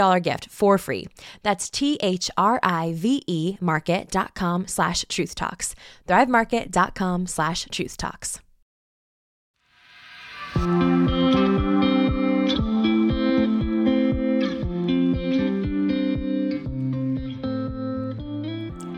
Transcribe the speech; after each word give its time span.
$50 0.00 0.22
gift 0.22 0.48
for 0.48 0.78
free. 0.78 1.06
That's 1.42 1.68
T-H-R-I-V-E 1.70 3.56
market.com 3.60 4.66
slash 4.66 5.04
truth 5.08 5.34
talks. 5.34 5.74
Thrivemarket.com 6.08 7.26
slash 7.26 7.66
truth 7.70 7.96
talks. 7.96 8.40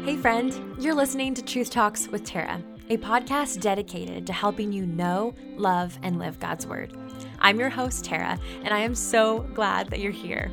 Hey 0.05 0.17
friend, 0.17 0.77
you're 0.79 0.95
listening 0.95 1.35
to 1.35 1.43
Truth 1.43 1.71
Talks 1.71 2.09
with 2.09 2.25
Tara, 2.25 2.63
a 2.91 2.97
podcast 2.97 3.61
dedicated 3.61 4.27
to 4.27 4.33
helping 4.33 4.73
you 4.73 4.87
know, 4.87 5.35
love, 5.57 5.99
and 6.03 6.19
live 6.19 6.39
God's 6.39 6.67
Word. 6.67 6.97
I'm 7.39 7.59
your 7.59 7.71
host, 7.71 8.05
Tara, 8.05 8.39
and 8.65 8.73
I 8.73 8.79
am 8.81 8.95
so 8.95 9.41
glad 9.55 9.91
that 9.91 10.01
you're 10.01 10.13
here. 10.13 10.51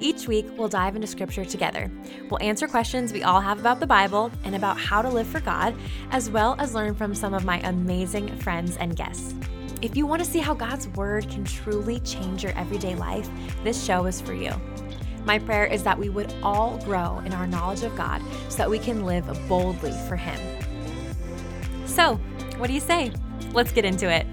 Each 0.00 0.28
week, 0.28 0.46
we'll 0.56 0.68
dive 0.68 0.94
into 0.94 1.08
scripture 1.08 1.44
together. 1.44 1.90
We'll 2.30 2.40
answer 2.40 2.68
questions 2.68 3.12
we 3.12 3.24
all 3.24 3.40
have 3.40 3.58
about 3.58 3.80
the 3.80 3.86
Bible 3.86 4.30
and 4.44 4.54
about 4.54 4.78
how 4.78 5.02
to 5.02 5.08
live 5.08 5.26
for 5.26 5.40
God, 5.40 5.74
as 6.12 6.30
well 6.30 6.54
as 6.60 6.72
learn 6.72 6.94
from 6.94 7.16
some 7.16 7.34
of 7.34 7.44
my 7.44 7.58
amazing 7.60 8.28
friends 8.36 8.76
and 8.76 8.94
guests. 8.94 9.34
If 9.82 9.96
you 9.96 10.06
want 10.06 10.24
to 10.24 10.30
see 10.30 10.38
how 10.38 10.54
God's 10.54 10.86
Word 10.88 11.28
can 11.28 11.44
truly 11.44 11.98
change 12.00 12.44
your 12.44 12.56
everyday 12.56 12.94
life, 12.94 13.28
this 13.64 13.84
show 13.84 14.06
is 14.06 14.20
for 14.20 14.34
you. 14.34 14.52
My 15.24 15.40
prayer 15.40 15.66
is 15.66 15.82
that 15.82 15.98
we 15.98 16.08
would 16.08 16.32
all 16.44 16.78
grow 16.84 17.18
in 17.26 17.34
our 17.34 17.46
knowledge 17.46 17.82
of 17.82 17.96
God 17.96 18.22
so 18.48 18.58
that 18.58 18.70
we 18.70 18.78
can 18.78 19.04
live 19.04 19.26
boldly 19.48 19.92
for 20.08 20.14
Him. 20.14 20.38
So, 21.86 22.14
what 22.56 22.68
do 22.68 22.72
you 22.72 22.80
say? 22.80 23.12
Let's 23.52 23.72
get 23.72 23.84
into 23.84 24.08
it. 24.08 24.26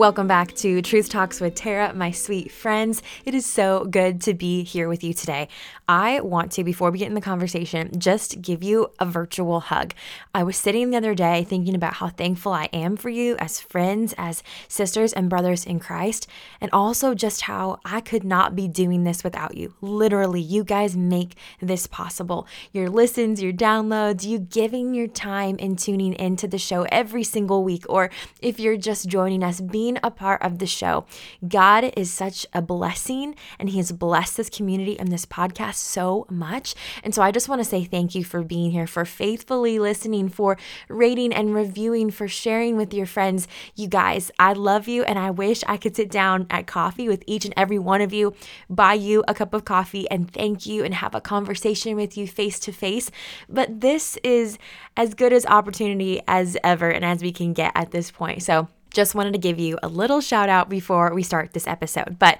Welcome 0.00 0.28
back 0.28 0.54
to 0.54 0.80
Truth 0.80 1.10
Talks 1.10 1.42
with 1.42 1.54
Tara, 1.54 1.92
my 1.92 2.10
sweet 2.10 2.50
friends. 2.50 3.02
It 3.26 3.34
is 3.34 3.44
so 3.44 3.84
good 3.84 4.22
to 4.22 4.32
be 4.32 4.62
here 4.62 4.88
with 4.88 5.04
you 5.04 5.12
today. 5.12 5.48
I 5.90 6.20
want 6.20 6.52
to, 6.52 6.62
before 6.62 6.92
we 6.92 7.00
get 7.00 7.08
in 7.08 7.14
the 7.14 7.20
conversation, 7.20 7.90
just 7.98 8.40
give 8.40 8.62
you 8.62 8.92
a 9.00 9.04
virtual 9.04 9.58
hug. 9.58 9.92
I 10.32 10.44
was 10.44 10.56
sitting 10.56 10.90
the 10.90 10.96
other 10.96 11.16
day 11.16 11.42
thinking 11.42 11.74
about 11.74 11.94
how 11.94 12.10
thankful 12.10 12.52
I 12.52 12.68
am 12.72 12.96
for 12.96 13.08
you 13.08 13.34
as 13.40 13.60
friends, 13.60 14.14
as 14.16 14.44
sisters 14.68 15.12
and 15.12 15.28
brothers 15.28 15.66
in 15.66 15.80
Christ, 15.80 16.28
and 16.60 16.70
also 16.72 17.12
just 17.12 17.40
how 17.40 17.80
I 17.84 18.00
could 18.00 18.22
not 18.22 18.54
be 18.54 18.68
doing 18.68 19.02
this 19.02 19.24
without 19.24 19.56
you. 19.56 19.74
Literally, 19.80 20.40
you 20.40 20.62
guys 20.62 20.96
make 20.96 21.34
this 21.60 21.88
possible. 21.88 22.46
Your 22.70 22.88
listens, 22.88 23.42
your 23.42 23.52
downloads, 23.52 24.24
you 24.24 24.38
giving 24.38 24.94
your 24.94 25.08
time 25.08 25.56
and 25.58 25.76
tuning 25.76 26.12
into 26.12 26.46
the 26.46 26.56
show 26.56 26.82
every 26.92 27.24
single 27.24 27.64
week, 27.64 27.84
or 27.88 28.10
if 28.40 28.60
you're 28.60 28.76
just 28.76 29.08
joining 29.08 29.42
us, 29.42 29.60
being 29.60 29.98
a 30.04 30.12
part 30.12 30.40
of 30.42 30.60
the 30.60 30.68
show. 30.68 31.04
God 31.48 31.92
is 31.96 32.12
such 32.12 32.46
a 32.52 32.62
blessing 32.62 33.34
and 33.58 33.70
He 33.70 33.78
has 33.78 33.90
blessed 33.90 34.36
this 34.36 34.50
community 34.50 34.96
and 34.96 35.10
this 35.10 35.26
podcast 35.26 35.79
so 35.80 36.26
much. 36.30 36.74
And 37.02 37.14
so 37.14 37.22
I 37.22 37.30
just 37.30 37.48
want 37.48 37.60
to 37.60 37.64
say 37.64 37.84
thank 37.84 38.14
you 38.14 38.24
for 38.24 38.42
being 38.42 38.70
here, 38.70 38.86
for 38.86 39.04
faithfully 39.04 39.78
listening, 39.78 40.28
for 40.28 40.56
rating 40.88 41.32
and 41.32 41.54
reviewing, 41.54 42.10
for 42.10 42.28
sharing 42.28 42.76
with 42.76 42.94
your 42.94 43.06
friends. 43.06 43.48
You 43.74 43.88
guys, 43.88 44.30
I 44.38 44.52
love 44.52 44.88
you 44.88 45.02
and 45.04 45.18
I 45.18 45.30
wish 45.30 45.62
I 45.66 45.76
could 45.76 45.96
sit 45.96 46.10
down 46.10 46.46
at 46.50 46.66
coffee 46.66 47.08
with 47.08 47.24
each 47.26 47.44
and 47.44 47.54
every 47.56 47.78
one 47.78 48.00
of 48.00 48.12
you, 48.12 48.34
buy 48.68 48.94
you 48.94 49.24
a 49.26 49.34
cup 49.34 49.54
of 49.54 49.64
coffee 49.64 50.08
and 50.10 50.32
thank 50.32 50.66
you 50.66 50.84
and 50.84 50.94
have 50.94 51.14
a 51.14 51.20
conversation 51.20 51.96
with 51.96 52.16
you 52.16 52.26
face 52.26 52.58
to 52.60 52.72
face. 52.72 53.10
But 53.48 53.80
this 53.80 54.16
is 54.22 54.58
as 54.96 55.14
good 55.14 55.32
as 55.32 55.46
opportunity 55.46 56.20
as 56.28 56.56
ever 56.62 56.90
and 56.90 57.04
as 57.04 57.22
we 57.22 57.32
can 57.32 57.52
get 57.52 57.72
at 57.74 57.90
this 57.90 58.10
point. 58.10 58.42
So 58.42 58.68
just 58.92 59.14
wanted 59.14 59.32
to 59.32 59.38
give 59.38 59.58
you 59.58 59.78
a 59.82 59.88
little 59.88 60.20
shout 60.20 60.48
out 60.48 60.68
before 60.68 61.14
we 61.14 61.22
start 61.22 61.52
this 61.52 61.66
episode. 61.66 62.18
But 62.18 62.38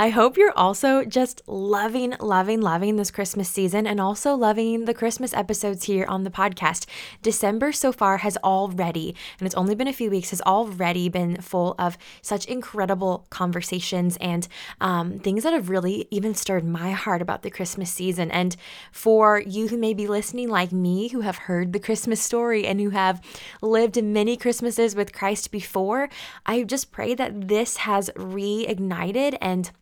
I 0.00 0.10
hope 0.10 0.36
you're 0.36 0.56
also 0.56 1.04
just 1.04 1.42
loving, 1.48 2.14
loving, 2.20 2.60
loving 2.60 2.94
this 2.94 3.10
Christmas 3.10 3.48
season 3.48 3.84
and 3.84 4.00
also 4.00 4.36
loving 4.36 4.84
the 4.84 4.94
Christmas 4.94 5.34
episodes 5.34 5.86
here 5.86 6.06
on 6.06 6.22
the 6.22 6.30
podcast. 6.30 6.86
December 7.20 7.72
so 7.72 7.90
far 7.90 8.18
has 8.18 8.36
already, 8.44 9.16
and 9.40 9.46
it's 9.46 9.56
only 9.56 9.74
been 9.74 9.88
a 9.88 9.92
few 9.92 10.08
weeks, 10.08 10.30
has 10.30 10.40
already 10.42 11.08
been 11.08 11.40
full 11.40 11.74
of 11.80 11.98
such 12.22 12.44
incredible 12.44 13.26
conversations 13.30 14.16
and 14.20 14.46
um, 14.80 15.18
things 15.18 15.42
that 15.42 15.52
have 15.52 15.68
really 15.68 16.06
even 16.12 16.32
stirred 16.32 16.64
my 16.64 16.92
heart 16.92 17.20
about 17.20 17.42
the 17.42 17.50
Christmas 17.50 17.90
season. 17.90 18.30
And 18.30 18.56
for 18.92 19.40
you 19.40 19.66
who 19.66 19.76
may 19.76 19.94
be 19.94 20.06
listening, 20.06 20.48
like 20.48 20.70
me, 20.70 21.08
who 21.08 21.22
have 21.22 21.38
heard 21.38 21.72
the 21.72 21.80
Christmas 21.80 22.22
story 22.22 22.64
and 22.64 22.80
who 22.80 22.90
have 22.90 23.20
lived 23.60 24.00
many 24.00 24.36
Christmases 24.36 24.94
with 24.94 25.12
Christ 25.12 25.50
before, 25.50 26.08
I 26.46 26.62
just 26.62 26.92
pray 26.92 27.16
that 27.16 27.48
this 27.48 27.78
has 27.78 28.10
reignited 28.14 29.36
and 29.40 29.72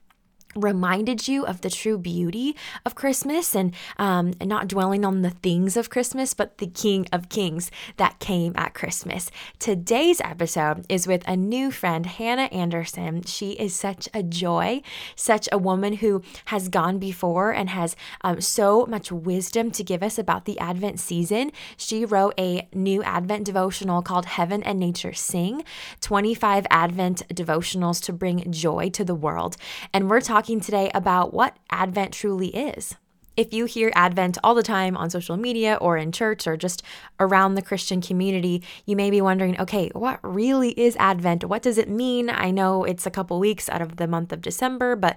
reminded 0.57 1.29
you 1.29 1.47
of 1.47 1.61
the 1.61 1.71
true 1.71 1.99
beauty 1.99 2.57
of 2.85 2.95
Christmas 2.95 3.55
and, 3.55 3.75
um, 3.99 4.33
not 4.43 4.69
dwelling 4.69 5.05
on 5.05 5.23
the 5.23 5.31
things 5.31 5.77
of 5.77 5.91
Christmas, 5.91 6.35
but 6.35 6.59
the 6.59 6.67
King 6.67 7.07
of 7.13 7.29
Kings 7.29 7.71
that 7.97 8.19
came 8.19 8.53
at 8.57 8.75
Christmas. 8.75 9.31
Today's 9.59 10.21
episode 10.21 10.85
is 10.89 11.07
with 11.07 11.27
a 11.29 11.37
new 11.37 11.71
friend, 11.71 12.07
Hannah 12.07 12.49
Anderson. 12.53 13.23
She 13.23 13.53
is 13.53 13.75
such 13.75 14.09
a 14.15 14.23
joy, 14.23 14.83
such 15.15 15.49
a 15.53 15.59
woman 15.59 15.95
who 15.95 16.23
has 16.47 16.69
gone 16.69 16.99
before 16.99 17.53
and 17.53 17.71
has 17.71 17.97
um, 18.23 18.41
so 18.41 18.87
much 18.87 19.13
wisdom 19.13 19.71
to 19.73 19.85
give 19.85 20.03
us 20.03 20.19
about 20.19 20.45
the 20.45 20.59
Advent 20.59 21.01
season. 21.01 21.53
She 21.77 22.05
wrote 22.05 22.35
a 22.39 22.69
new 22.73 23.03
Advent 23.03 23.45
devotional 23.45 24.03
called 24.03 24.27
Heaven 24.27 24.63
and 24.63 24.79
Nature 24.79 25.13
Sing 25.13 25.65
25 26.01 26.67
Advent 26.71 27.23
devotionals 27.29 28.03
to 28.05 28.13
bring 28.13 28.51
joy 28.53 28.89
to 28.91 29.05
the 29.05 29.15
world. 29.15 29.57
And 29.93 30.09
we're 30.09 30.21
talking 30.21 30.46
talking 30.47 30.61
today 30.61 30.89
about 30.95 31.35
what 31.35 31.57
Advent 31.71 32.13
truly 32.13 32.55
is. 32.55 32.95
If 33.37 33.53
you 33.53 33.65
hear 33.65 33.91
Advent 33.97 34.39
all 34.45 34.55
the 34.55 34.63
time 34.63 34.97
on 34.97 35.11
social 35.11 35.37
media 35.37 35.77
or 35.81 35.97
in 35.97 36.13
church 36.13 36.47
or 36.47 36.57
just 36.57 36.85
around 37.19 37.57
the 37.57 37.63
Christian 37.63 38.01
community, 38.01 38.63
you 38.85 38.95
may 38.95 39.11
be 39.11 39.21
wondering 39.21 39.61
okay, 39.61 39.91
what 39.93 40.21
really 40.23 40.71
is 40.79 40.95
Advent? 41.01 41.43
What 41.43 41.63
does 41.63 41.79
it 41.79 41.89
mean? 41.89 42.31
I 42.31 42.53
know 42.53 42.85
it's 42.85 43.07
a 43.07 43.11
couple 43.11 43.41
weeks 43.41 43.69
out 43.69 43.83
of 43.83 43.97
the 43.97 44.07
month 44.07 44.33
of 44.33 44.41
December, 44.41 44.95
but 44.95 45.17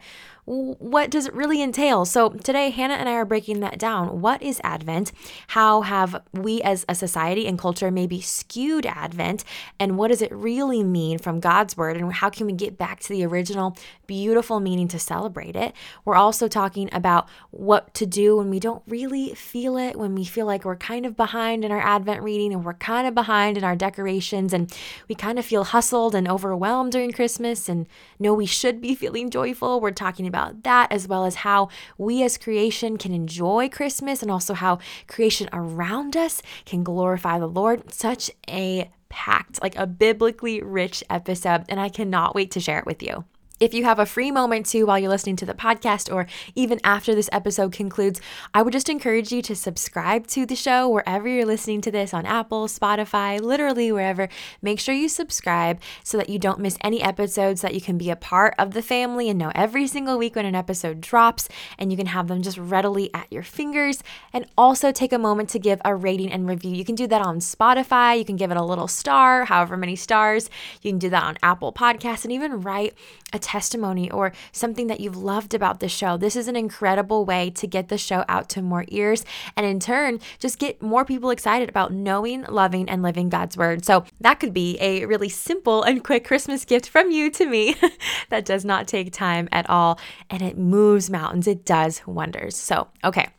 what 0.50 1.12
does 1.12 1.28
it 1.28 1.34
really 1.36 1.62
entail? 1.62 2.06
So 2.06 2.30
today, 2.30 2.72
Hannah 2.72 2.96
and 2.96 3.08
I 3.08 3.14
are 3.14 3.26
breaking 3.26 3.60
that 3.60 3.78
down. 3.78 4.20
What 4.20 4.42
is 4.42 4.60
Advent? 4.64 5.12
How 5.50 5.82
have 5.82 6.24
we 6.34 6.60
as 6.64 6.86
a 6.90 6.96
society 6.96 7.46
and 7.46 7.60
culture 7.60 7.92
maybe 7.92 8.20
skewed 8.20 8.88
Advent? 8.88 9.44
And 9.80 9.96
what 9.96 10.08
does 10.08 10.24
it 10.24 10.32
really 10.32 10.84
mean 10.84 11.20
from 11.20 11.40
God's 11.40 11.78
word? 11.78 11.98
And 11.98 12.12
how 12.12 12.32
can 12.32 12.48
we 12.48 12.54
get 12.54 12.80
back 12.80 13.00
to 13.02 13.10
the 13.10 13.24
original 13.28 13.78
beautiful 14.08 14.60
meaning 14.60 14.88
to 14.88 14.98
celebrate 14.98 15.56
it? 15.56 15.76
We're 16.04 16.16
also 16.16 16.48
talking 16.48 16.90
about 16.92 17.30
what 17.52 17.94
to 17.94 18.08
do 18.08 18.38
when 18.38 18.50
we 18.50 18.60
don't 18.60 18.82
really 18.88 19.36
feel 19.36 19.78
it, 19.78 19.98
when 19.98 20.16
we 20.16 20.26
feel 20.26 20.48
like 20.48 20.66
we're 20.66 20.76
kind 20.76 21.06
of 21.06 21.16
behind 21.16 21.64
in 21.64 21.72
our 21.72 21.82
Advent 21.82 22.24
reading 22.24 22.54
and 22.54 22.66
we're 22.66 22.74
kind 22.74 23.08
of 23.08 23.14
behind 23.14 23.56
in 23.56 23.64
our 23.64 23.76
decorations 23.76 24.52
and 24.52 24.76
we 25.08 25.14
kind 25.14 25.38
of 25.38 25.46
feel 25.46 25.66
hustled 25.66 26.16
and 26.16 26.28
overwhelmed 26.28 26.92
during 26.92 27.12
Christmas 27.12 27.70
and 27.70 27.86
know 28.18 28.34
we 28.34 28.48
should 28.48 28.82
be 28.82 28.96
feeling 29.00 29.30
joyful. 29.30 29.80
We're 29.80 29.92
talking 29.92 30.26
about 30.26 30.39
that 30.64 30.92
as 30.92 31.08
well 31.08 31.26
as 31.26 31.36
how 31.36 31.70
we 31.98 32.24
as 32.24 32.38
creation 32.38 32.98
can 32.98 33.14
enjoy 33.14 33.70
Christmas 33.70 34.22
and 34.22 34.32
also 34.32 34.54
how 34.54 34.80
creation 35.08 35.50
around 35.54 36.16
us 36.16 36.42
can 36.66 36.84
glorify 36.84 37.40
the 37.40 37.48
Lord. 37.48 37.94
Such 37.94 38.32
a 38.50 38.90
packed, 39.10 39.62
like 39.62 39.76
a 39.76 39.88
biblically 39.88 40.62
rich 40.62 41.04
episode, 41.10 41.66
and 41.68 41.80
I 41.80 41.90
cannot 41.90 42.36
wait 42.36 42.52
to 42.52 42.60
share 42.60 42.80
it 42.80 42.86
with 42.86 43.02
you. 43.02 43.26
If 43.60 43.74
you 43.74 43.84
have 43.84 44.00
a 44.00 44.06
free 44.06 44.32
moment 44.32 44.66
too 44.68 44.86
while 44.86 44.98
you're 44.98 45.10
listening 45.10 45.36
to 45.38 45.46
the 45.46 45.54
podcast, 45.54 46.14
or 46.14 46.28
even 46.56 46.80
after 46.82 47.14
this 47.14 47.30
episode 47.34 47.74
concludes, 47.74 48.22
I 48.54 48.62
would 48.62 48.72
just 48.72 48.88
encourage 48.88 49.34
you 49.34 49.42
to 49.42 49.54
subscribe 49.54 50.28
to 50.28 50.46
the 50.46 50.56
show 50.56 50.88
wherever 50.88 51.28
you're 51.28 51.46
listening 51.46 51.82
to 51.82 51.92
this 51.92 52.14
on 52.14 52.26
Apple, 52.26 52.68
Spotify, 52.68 53.42
literally 53.42 53.92
wherever. 53.92 54.30
Make 54.62 54.80
sure 54.80 54.96
you 54.96 55.10
subscribe 55.10 55.82
so 56.06 56.18
that 56.18 56.30
you 56.30 56.40
don't 56.40 56.62
miss 56.62 56.78
any 56.80 57.02
episodes, 57.02 57.60
that 57.60 57.74
you 57.74 57.82
can 57.82 57.98
be 57.98 58.10
a 58.10 58.16
part 58.16 58.56
of 58.58 58.74
the 58.74 58.82
family 58.82 59.30
and 59.30 59.38
know 59.38 59.52
every 59.54 59.88
single 59.88 60.18
week 60.18 60.38
when 60.38 60.46
an 60.46 60.56
episode 60.56 61.02
drops, 61.02 61.50
and 61.78 61.92
you 61.92 61.98
can 61.98 62.08
have 62.08 62.30
them 62.30 62.42
just 62.42 62.58
readily 62.58 63.14
at 63.14 63.30
your 63.30 63.44
fingers. 63.44 64.02
And 64.32 64.46
also 64.58 64.94
take 64.94 65.12
a 65.12 65.20
moment 65.20 65.50
to 65.50 65.60
give 65.60 65.82
a 65.84 65.94
rating 65.94 66.32
and 66.32 66.48
review. 66.48 66.74
You 66.74 66.86
can 66.86 66.96
do 66.96 67.08
that 67.08 67.22
on 67.22 67.40
Spotify, 67.40 68.18
you 68.18 68.24
can 68.24 68.38
give 68.38 68.52
it 68.52 68.58
a 68.58 68.64
little 68.64 68.88
star, 68.88 69.44
however 69.44 69.76
many 69.76 69.98
stars. 69.98 70.50
You 70.82 70.92
can 70.92 71.00
do 71.00 71.10
that 71.10 71.24
on 71.24 71.38
Apple 71.44 71.74
Podcasts, 71.74 72.24
and 72.24 72.32
even 72.32 72.62
write 72.62 72.94
a 73.34 73.40
testimony 73.40 74.10
or 74.12 74.32
something 74.52 74.88
that 74.88 75.00
you've 75.00 75.18
loved 75.18 75.54
about 75.54 75.80
the 75.80 75.90
show. 75.90 76.18
This 76.18 76.36
is 76.36 76.48
an 76.48 76.56
incredible 76.56 77.26
way 77.26 77.50
to 77.52 77.68
get 77.68 77.90
the 77.90 77.98
show 77.98 78.26
out 78.28 78.50
to 78.50 78.62
more 78.62 78.86
ears 78.90 79.26
and 79.56 79.66
in 79.66 79.80
turn, 79.80 80.20
just 80.40 80.60
get 80.60 80.82
more 80.82 81.06
people 81.06 81.30
excited 81.30 81.70
about 81.70 81.94
knowing, 81.94 82.44
loving, 82.44 82.90
and 82.90 83.02
living 83.02 83.30
God's 83.30 83.58
word. 83.58 83.86
So 83.86 84.06
that 84.22 84.40
could 84.40 84.54
be 84.54 84.78
a 84.80 85.06
really 85.06 85.30
simple 85.30 85.84
and 85.84 86.04
quick 86.04 86.26
Christmas 86.26 86.66
gift 86.66 86.90
from 86.90 87.12
you 87.12 87.30
to 87.32 87.46
me 87.46 87.76
that 88.30 88.46
does 88.46 88.66
not 88.66 88.88
take 88.88 89.12
time 89.12 89.50
at 89.52 89.70
all 89.70 90.00
and 90.30 90.42
it 90.42 90.58
moves 90.58 91.10
mountains. 91.10 91.48
It 91.48 91.66
does 91.66 92.02
wonders. 92.06 92.56
So, 92.56 92.88
okay. 93.04 93.30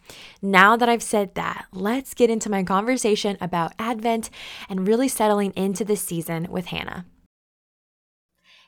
Now 0.43 0.77
that 0.77 0.89
I've 0.89 1.03
said 1.03 1.35
that, 1.35 1.67
let's 1.73 2.15
get 2.15 2.31
into 2.31 2.51
my 2.51 2.63
conversation 2.63 3.37
about 3.41 3.73
Advent 3.79 4.31
and 4.69 4.87
really 4.89 5.09
settling 5.09 5.53
into 5.53 5.85
the 5.85 5.97
season 5.97 6.47
with 6.51 6.67
Hannah. 6.67 7.05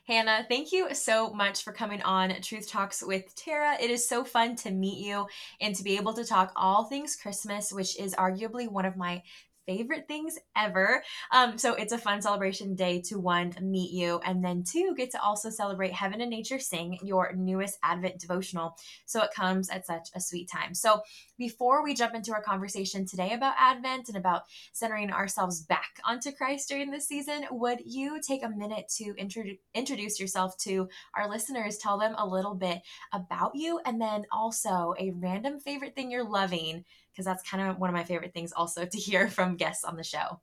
Hannah, 0.05 0.45
thank 0.49 0.73
you 0.73 0.93
so 0.93 1.29
much 1.29 1.63
for 1.63 1.71
coming 1.71 2.01
on 2.01 2.41
Truth 2.41 2.69
Talks 2.69 3.01
with 3.01 3.33
Tara. 3.35 3.77
It 3.79 3.89
is 3.89 4.05
so 4.05 4.25
fun 4.25 4.57
to 4.57 4.69
meet 4.69 4.97
you 4.97 5.27
and 5.61 5.73
to 5.75 5.83
be 5.83 5.95
able 5.95 6.13
to 6.15 6.25
talk 6.25 6.51
all 6.57 6.83
things 6.83 7.15
Christmas, 7.15 7.71
which 7.71 7.97
is 7.97 8.13
arguably 8.15 8.67
one 8.67 8.83
of 8.83 8.97
my 8.97 9.23
favorite 9.65 10.07
things 10.07 10.37
ever. 10.55 11.03
Um, 11.31 11.57
so 11.57 11.73
it's 11.73 11.93
a 11.93 11.97
fun 11.97 12.21
celebration 12.21 12.75
day 12.75 13.01
to 13.07 13.19
one, 13.19 13.53
meet 13.61 13.91
you, 13.91 14.19
and 14.25 14.43
then 14.43 14.63
two, 14.63 14.93
get 14.95 15.11
to 15.11 15.21
also 15.21 15.49
celebrate 15.49 15.93
Heaven 15.93 16.21
and 16.21 16.29
Nature 16.29 16.59
Sing, 16.59 16.99
your 17.03 17.33
newest 17.35 17.77
Advent 17.83 18.19
devotional. 18.19 18.77
So 19.05 19.21
it 19.21 19.33
comes 19.35 19.69
at 19.69 19.85
such 19.85 20.09
a 20.15 20.21
sweet 20.21 20.49
time. 20.49 20.73
So 20.73 21.01
before 21.37 21.83
we 21.83 21.93
jump 21.93 22.15
into 22.15 22.33
our 22.33 22.41
conversation 22.41 23.05
today 23.05 23.33
about 23.33 23.55
Advent 23.57 24.07
and 24.09 24.17
about 24.17 24.43
centering 24.71 25.11
ourselves 25.11 25.61
back 25.61 25.99
onto 26.05 26.31
Christ 26.31 26.69
during 26.69 26.91
this 26.91 27.07
season, 27.07 27.45
would 27.51 27.79
you 27.85 28.19
take 28.21 28.43
a 28.43 28.49
minute 28.49 28.89
to 28.97 29.13
introduce 29.17 29.57
introduce 29.73 30.19
yourself 30.19 30.57
to 30.57 30.87
our 31.15 31.29
listeners? 31.29 31.77
Tell 31.77 31.97
them 31.97 32.15
a 32.17 32.25
little 32.25 32.55
bit 32.55 32.81
about 33.11 33.51
you, 33.55 33.79
and 33.85 34.01
then 34.01 34.25
also 34.31 34.93
a 34.99 35.11
random 35.11 35.59
favorite 35.59 35.95
thing 35.95 36.11
you're 36.11 36.27
loving 36.27 36.85
because 37.13 37.25
that's 37.25 37.47
kind 37.47 37.69
of 37.69 37.79
one 37.79 37.89
of 37.89 37.93
my 37.93 38.03
favorite 38.03 38.33
things 38.33 38.51
also 38.51 38.85
to 38.91 38.97
hear 38.97 39.27
from 39.27 39.55
guests 39.55 39.85
on 39.85 39.95
the 39.95 40.03
show. 40.03 40.39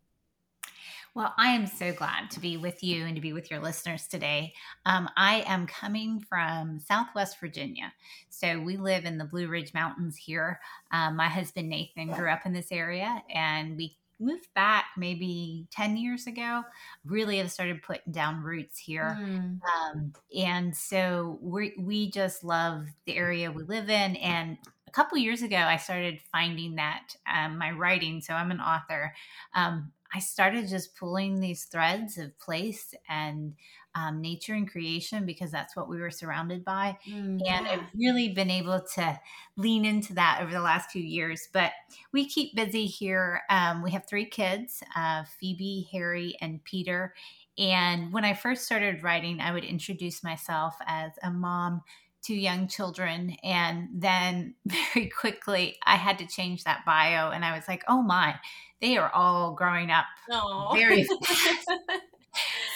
Well, 1.13 1.35
I 1.37 1.49
am 1.49 1.67
so 1.67 1.93
glad 1.93 2.31
to 2.31 2.41
be 2.41 2.57
with 2.57 2.85
you 2.85 3.05
and 3.05 3.17
to 3.17 3.21
be 3.21 3.33
with 3.33 3.51
your 3.51 3.59
listeners 3.59 4.07
today. 4.07 4.55
Um, 4.87 5.11
I 5.17 5.43
am 5.45 5.67
coming 5.67 6.21
from 6.21 6.79
Southwest 6.79 7.41
Virginia. 7.41 7.93
So 8.29 8.61
we 8.61 8.77
live 8.77 9.05
in 9.05 9.19
the 9.19 9.25
Blue 9.25 9.49
Ridge 9.49 9.75
Mountains 9.75 10.17
here. 10.17 10.61
Um, 10.93 11.17
my 11.17 11.27
husband 11.27 11.69
Nathan 11.69 12.13
grew 12.13 12.31
up 12.31 12.47
in 12.47 12.53
this 12.53 12.71
area 12.71 13.25
and 13.35 13.77
we 13.77 13.97
moved 14.21 14.53
back 14.55 14.85
maybe 14.97 15.67
10 15.73 15.97
years 15.97 16.27
ago 16.27 16.63
really 17.07 17.39
have 17.39 17.51
started 17.51 17.83
putting 17.83 18.13
down 18.13 18.43
roots 18.43 18.79
here 18.79 19.19
mm. 19.19 19.59
um, 19.65 20.13
and 20.37 20.77
so 20.77 21.39
we 21.41 21.73
we 21.79 22.11
just 22.11 22.45
love 22.45 22.87
the 23.07 23.17
area 23.17 23.51
we 23.51 23.63
live 23.63 23.89
in 23.89 24.17
and 24.17 24.59
a 24.91 24.93
couple 24.93 25.19
years 25.19 25.43
ago, 25.43 25.57
I 25.57 25.77
started 25.77 26.21
finding 26.33 26.75
that 26.75 27.15
um, 27.33 27.59
my 27.59 27.71
writing, 27.71 28.21
so 28.21 28.35
I'm 28.35 28.51
an 28.51 28.61
author, 28.61 29.15
um, 29.55 29.93
I 30.13 30.19
started 30.19 30.69
just 30.69 30.97
pulling 30.97 31.39
these 31.39 31.65
threads 31.65 32.19
of 32.19 32.37
place 32.41 32.93
and 33.09 33.55
um, 33.95 34.21
nature 34.21 34.55
and 34.55 34.69
creation 34.69 35.25
because 35.25 35.53
that's 35.53 35.77
what 35.77 35.89
we 35.89 36.01
were 36.01 36.11
surrounded 36.11 36.65
by. 36.65 36.99
Mm-hmm. 37.09 37.39
And 37.47 37.69
I've 37.69 37.87
really 37.97 38.31
been 38.31 38.51
able 38.51 38.81
to 38.95 39.21
lean 39.57 39.85
into 39.85 40.15
that 40.15 40.41
over 40.43 40.51
the 40.51 40.61
last 40.61 40.91
few 40.91 41.03
years. 41.03 41.49
But 41.53 41.71
we 42.13 42.27
keep 42.27 42.57
busy 42.57 42.87
here. 42.87 43.43
Um, 43.49 43.83
we 43.83 43.93
have 43.93 44.07
three 44.09 44.27
kids 44.27 44.83
uh, 44.97 45.23
Phoebe, 45.39 45.89
Harry, 45.93 46.37
and 46.41 46.63
Peter. 46.65 47.15
And 47.57 48.13
when 48.13 48.25
I 48.25 48.35
first 48.35 48.65
started 48.65 49.05
writing, 49.05 49.41
I 49.41 49.53
would 49.53 49.65
introduce 49.65 50.25
myself 50.25 50.75
as 50.87 51.13
a 51.23 51.31
mom 51.31 51.83
two 52.23 52.35
young 52.35 52.69
children 52.69 53.37
and 53.43 53.89
then 53.95 54.55
very 54.95 55.09
quickly 55.09 55.77
i 55.85 55.97
had 55.97 56.19
to 56.19 56.27
change 56.27 56.65
that 56.65 56.85
bio 56.85 57.31
and 57.31 57.45
i 57.45 57.57
was 57.57 57.67
like 57.67 57.83
oh 57.89 58.03
my 58.03 58.35
they 58.81 58.97
are 58.97 59.11
all 59.15 59.55
growing 59.55 59.91
up 59.91 60.07
Aww. 60.31 60.75
very 60.75 61.05
fast. 61.25 61.71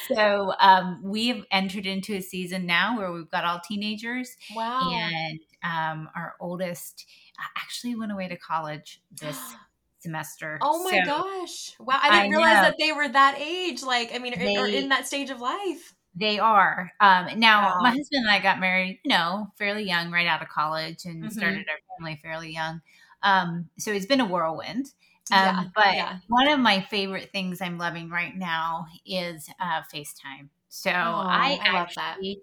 So 0.08 0.52
um, 0.60 1.00
we've 1.02 1.44
entered 1.50 1.86
into 1.86 2.14
a 2.14 2.20
season 2.20 2.66
now 2.66 2.98
where 2.98 3.10
we've 3.12 3.30
got 3.30 3.44
all 3.44 3.60
teenagers 3.66 4.36
wow. 4.54 4.90
and 4.92 5.40
um, 5.62 6.10
our 6.14 6.34
oldest 6.40 7.06
uh, 7.38 7.48
actually 7.56 7.94
went 7.94 8.12
away 8.12 8.28
to 8.28 8.36
college 8.36 9.00
this 9.20 9.38
semester. 10.00 10.58
Oh 10.60 10.84
my 10.84 10.90
so, 10.90 11.04
gosh. 11.06 11.74
Wow 11.80 11.98
i 12.02 12.22
didn't 12.22 12.34
I 12.34 12.36
realize 12.36 12.56
know. 12.56 12.62
that 12.62 12.76
they 12.78 12.92
were 12.92 13.08
that 13.08 13.38
age 13.40 13.82
like 13.82 14.14
i 14.14 14.18
mean 14.18 14.38
they, 14.38 14.58
or 14.58 14.66
in 14.66 14.90
that 14.90 15.06
stage 15.06 15.30
of 15.30 15.40
life 15.40 15.94
they 16.14 16.38
are. 16.38 16.92
Um, 17.00 17.38
now, 17.38 17.62
wow. 17.62 17.78
my 17.80 17.90
husband 17.90 18.24
and 18.24 18.30
I 18.30 18.40
got 18.40 18.60
married, 18.60 19.00
you 19.04 19.10
know, 19.10 19.48
fairly 19.58 19.84
young, 19.84 20.10
right 20.10 20.26
out 20.26 20.42
of 20.42 20.48
college, 20.48 21.04
and 21.04 21.22
mm-hmm. 21.22 21.30
started 21.30 21.66
our 21.68 21.96
family 21.98 22.18
fairly 22.22 22.52
young. 22.52 22.80
Um, 23.22 23.68
so 23.78 23.92
it's 23.92 24.06
been 24.06 24.20
a 24.20 24.26
whirlwind. 24.26 24.92
Um, 25.32 25.38
yeah, 25.38 25.64
but 25.74 25.94
yeah. 25.94 26.18
one 26.28 26.48
of 26.48 26.60
my 26.60 26.82
favorite 26.82 27.30
things 27.32 27.60
I'm 27.60 27.78
loving 27.78 28.10
right 28.10 28.36
now 28.36 28.86
is 29.06 29.48
uh, 29.58 29.80
FaceTime. 29.92 30.48
So 30.68 30.90
oh, 30.90 30.94
I, 30.94 31.58
I 31.62 31.76
actually 31.78 32.42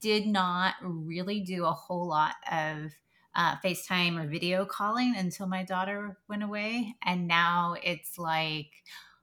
did 0.00 0.26
not 0.26 0.74
really 0.82 1.40
do 1.40 1.64
a 1.64 1.72
whole 1.72 2.06
lot 2.06 2.34
of 2.52 2.92
uh, 3.34 3.56
FaceTime 3.64 4.22
or 4.22 4.28
video 4.28 4.64
calling 4.64 5.14
until 5.16 5.46
my 5.46 5.62
daughter 5.62 6.18
went 6.28 6.42
away. 6.42 6.94
And 7.02 7.26
now 7.26 7.76
it's 7.82 8.18
like, 8.18 8.70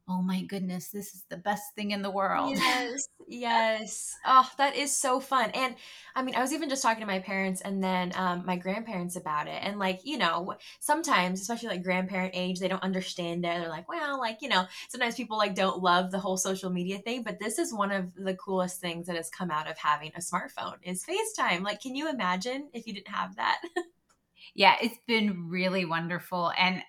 oh 0.08 0.22
my 0.22 0.42
goodness, 0.44 0.90
this 0.90 1.16
is 1.16 1.24
the 1.30 1.38
best 1.38 1.74
thing 1.76 1.92
in 1.92 2.02
the 2.02 2.12
world. 2.12 2.58
Yes, 2.58 3.08
yes. 3.28 4.16
Oh, 4.26 4.50
that 4.58 4.76
is 4.76 4.96
so 4.96 5.20
fun. 5.20 5.50
And 5.52 5.76
I 6.16 6.22
mean, 6.22 6.36
I 6.36 6.42
was 6.42 6.54
even 6.54 6.70
just 6.70 6.84
talking 6.84 7.02
to 7.02 7.08
my 7.08 7.20
parents 7.20 7.62
and 7.62 7.84
then 7.84 8.12
um, 8.16 8.46
my 8.46 8.56
grandparents 8.56 9.16
about 9.16 9.48
it. 9.48 9.60
And 9.62 9.80
like, 9.80 10.02
you 10.04 10.18
know, 10.18 10.56
sometimes, 10.80 11.42
especially 11.42 11.70
like 11.70 11.84
grandparent 11.84 12.32
age, 12.36 12.60
they 12.60 12.68
don't 12.68 12.84
understand 12.84 13.46
it. 13.46 13.48
They're 13.48 13.68
like, 13.68 13.90
well, 13.90 14.20
like, 14.20 14.42
you 14.42 14.50
know, 14.50 14.66
sometimes 14.90 15.16
people 15.16 15.38
like 15.38 15.56
don't 15.56 15.82
love 15.82 16.12
the 16.12 16.20
whole 16.20 16.38
social 16.38 16.70
media 16.70 17.00
thing. 17.00 17.24
But 17.24 17.40
this 17.40 17.58
is 17.58 17.74
one 17.74 17.92
of 17.92 18.14
the 18.16 18.36
coolest 18.36 18.80
things 18.80 19.08
that 19.08 19.16
has 19.16 19.30
come 19.30 19.50
out 19.50 19.70
of 19.70 19.78
having 19.78 20.12
a 20.16 20.20
smartphone 20.20 20.76
is 20.84 21.04
FaceTime. 21.04 21.64
Like, 21.64 21.82
can 21.82 21.96
you 21.96 22.10
imagine 22.10 22.70
if 22.74 22.86
you 22.86 22.94
didn't 22.94 23.08
have 23.08 23.38
that? 23.38 23.60
yeah, 24.54 24.76
it's 24.82 25.00
been 25.08 25.50
really 25.50 25.86
wonderful. 25.86 26.52
And 26.58 26.84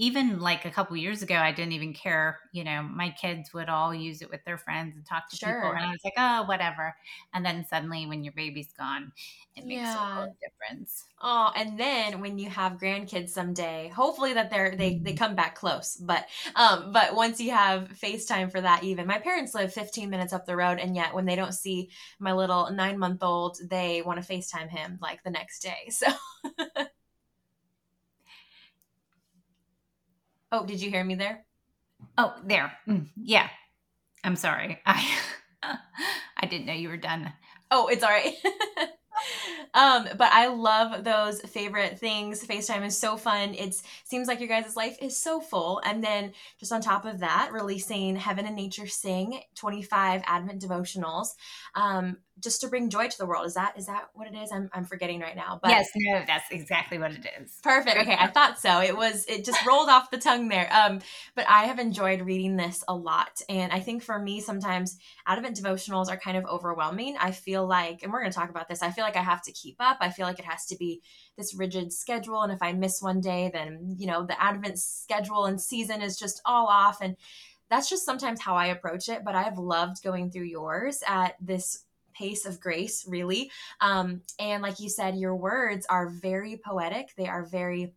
even 0.00 0.40
like 0.40 0.64
a 0.64 0.70
couple 0.70 0.96
years 0.96 1.20
ago, 1.20 1.34
I 1.34 1.52
didn't 1.52 1.72
even 1.72 1.92
care. 1.92 2.38
You 2.52 2.64
know, 2.64 2.82
my 2.82 3.10
kids 3.10 3.52
would 3.52 3.68
all 3.68 3.94
use 3.94 4.22
it 4.22 4.30
with 4.30 4.42
their 4.46 4.56
friends 4.56 4.96
and 4.96 5.04
talk 5.04 5.28
to 5.28 5.36
sure. 5.36 5.52
people, 5.52 5.70
and 5.72 5.78
I 5.78 5.90
was 5.90 6.00
like, 6.02 6.14
oh, 6.16 6.44
whatever. 6.44 6.96
And 7.34 7.44
then 7.44 7.66
suddenly, 7.68 8.06
when 8.06 8.24
your 8.24 8.32
baby's 8.32 8.72
gone, 8.72 9.12
it 9.56 9.66
makes 9.66 9.82
yeah. 9.82 10.24
a 10.24 10.28
difference. 10.40 11.04
Oh, 11.20 11.52
and 11.54 11.78
then 11.78 12.20
when 12.22 12.38
you 12.38 12.48
have 12.48 12.78
grandkids 12.78 13.28
someday, 13.28 13.92
hopefully 13.94 14.32
that 14.32 14.48
they're 14.48 14.74
they 14.74 15.00
they 15.02 15.12
come 15.12 15.34
back 15.34 15.54
close. 15.54 15.96
But 15.96 16.24
um, 16.56 16.92
but 16.92 17.14
once 17.14 17.38
you 17.38 17.50
have 17.50 17.90
FaceTime 18.02 18.50
for 18.50 18.62
that, 18.62 18.82
even 18.82 19.06
my 19.06 19.18
parents 19.18 19.54
live 19.54 19.70
15 19.70 20.08
minutes 20.08 20.32
up 20.32 20.46
the 20.46 20.56
road, 20.56 20.78
and 20.78 20.96
yet 20.96 21.14
when 21.14 21.26
they 21.26 21.36
don't 21.36 21.52
see 21.52 21.90
my 22.18 22.32
little 22.32 22.70
nine 22.72 22.98
month 22.98 23.22
old, 23.22 23.58
they 23.68 24.00
want 24.00 24.24
to 24.24 24.32
FaceTime 24.32 24.70
him 24.70 24.98
like 25.02 25.22
the 25.24 25.30
next 25.30 25.60
day. 25.60 25.90
So. 25.90 26.06
Oh, 30.52 30.64
did 30.64 30.80
you 30.80 30.90
hear 30.90 31.04
me 31.04 31.14
there? 31.14 31.44
Oh, 32.18 32.34
there. 32.44 32.72
Mm, 32.88 33.06
yeah. 33.16 33.48
I'm 34.24 34.36
sorry. 34.36 34.80
I 34.86 35.04
I 36.36 36.46
didn't 36.46 36.66
know 36.66 36.72
you 36.72 36.88
were 36.88 36.96
done. 36.96 37.32
Oh, 37.70 37.88
it's 37.88 38.02
all 38.02 38.10
right. 38.10 38.34
um, 39.74 40.08
but 40.16 40.32
I 40.32 40.48
love 40.48 41.04
those 41.04 41.40
favorite 41.42 41.98
things. 41.98 42.44
FaceTime 42.46 42.84
is 42.84 42.98
so 42.98 43.16
fun. 43.16 43.54
It 43.54 43.80
seems 44.04 44.28
like 44.28 44.40
your 44.40 44.48
guys' 44.48 44.76
life 44.76 44.96
is 45.00 45.16
so 45.16 45.40
full. 45.40 45.80
And 45.84 46.02
then 46.02 46.32
just 46.58 46.72
on 46.72 46.80
top 46.80 47.04
of 47.04 47.20
that, 47.20 47.50
releasing 47.52 48.16
Heaven 48.16 48.46
and 48.46 48.56
Nature 48.56 48.86
Sing 48.86 49.40
25 49.54 50.22
Advent 50.26 50.62
devotionals. 50.62 51.34
Um, 51.74 52.18
just 52.42 52.60
to 52.62 52.68
bring 52.68 52.90
joy 52.90 53.08
to 53.08 53.18
the 53.18 53.26
world. 53.26 53.46
Is 53.46 53.54
that 53.54 53.74
is 53.76 53.86
that 53.86 54.08
what 54.14 54.26
it 54.26 54.34
is? 54.34 54.50
I'm 54.52 54.70
I'm 54.72 54.84
forgetting 54.84 55.20
right 55.20 55.36
now. 55.36 55.58
But 55.62 55.70
yes, 55.70 55.88
no, 55.94 56.22
that's 56.26 56.50
exactly 56.50 56.98
what 56.98 57.12
it 57.12 57.26
is. 57.40 57.58
Perfect. 57.62 57.98
Okay, 57.98 58.16
I 58.18 58.28
thought 58.28 58.58
so. 58.58 58.80
It 58.80 58.96
was 58.96 59.24
it 59.26 59.44
just 59.44 59.64
rolled 59.66 59.88
off 59.88 60.10
the 60.10 60.18
tongue 60.18 60.48
there. 60.48 60.68
Um, 60.72 61.00
but 61.34 61.46
I 61.48 61.64
have 61.64 61.78
enjoyed 61.78 62.22
reading 62.22 62.56
this 62.56 62.84
a 62.88 62.94
lot, 62.94 63.40
and 63.48 63.72
I 63.72 63.80
think 63.80 64.02
for 64.02 64.18
me 64.18 64.40
sometimes 64.40 64.98
Advent 65.26 65.56
devotionals 65.56 66.08
are 66.08 66.16
kind 66.16 66.36
of 66.36 66.44
overwhelming. 66.46 67.16
I 67.18 67.30
feel 67.30 67.66
like, 67.66 68.02
and 68.02 68.12
we're 68.12 68.20
going 68.20 68.32
to 68.32 68.38
talk 68.38 68.50
about 68.50 68.68
this. 68.68 68.82
I 68.82 68.90
feel 68.90 69.04
like 69.04 69.16
I 69.16 69.22
have 69.22 69.42
to 69.42 69.49
keep 69.52 69.76
up. 69.80 69.98
I 70.00 70.10
feel 70.10 70.26
like 70.26 70.38
it 70.38 70.44
has 70.44 70.66
to 70.66 70.76
be 70.76 71.02
this 71.36 71.54
rigid 71.54 71.92
schedule, 71.92 72.42
and 72.42 72.52
if 72.52 72.62
I 72.62 72.72
miss 72.72 73.02
one 73.02 73.20
day, 73.20 73.50
then 73.52 73.96
you 73.98 74.06
know 74.06 74.24
the 74.24 74.40
Advent 74.42 74.78
schedule 74.78 75.46
and 75.46 75.60
season 75.60 76.02
is 76.02 76.18
just 76.18 76.40
all 76.44 76.66
off 76.66 77.00
and 77.00 77.16
that's 77.70 77.88
just 77.88 78.04
sometimes 78.04 78.40
how 78.40 78.56
I 78.56 78.66
approach 78.66 79.08
it, 79.08 79.24
but 79.24 79.36
I've 79.36 79.56
loved 79.56 80.02
going 80.02 80.30
through 80.30 80.44
yours 80.44 81.02
at 81.06 81.36
this 81.40 81.84
pace 82.12 82.44
of 82.44 82.60
grace, 82.60 83.06
really. 83.08 83.50
Um, 83.80 84.22
and 84.38 84.62
like 84.62 84.80
you 84.80 84.90
said, 84.90 85.16
your 85.16 85.36
words 85.36 85.86
are 85.88 86.08
very 86.08 86.60
poetic. 86.62 87.14
They 87.16 87.28
are 87.28 87.44
very 87.44 87.94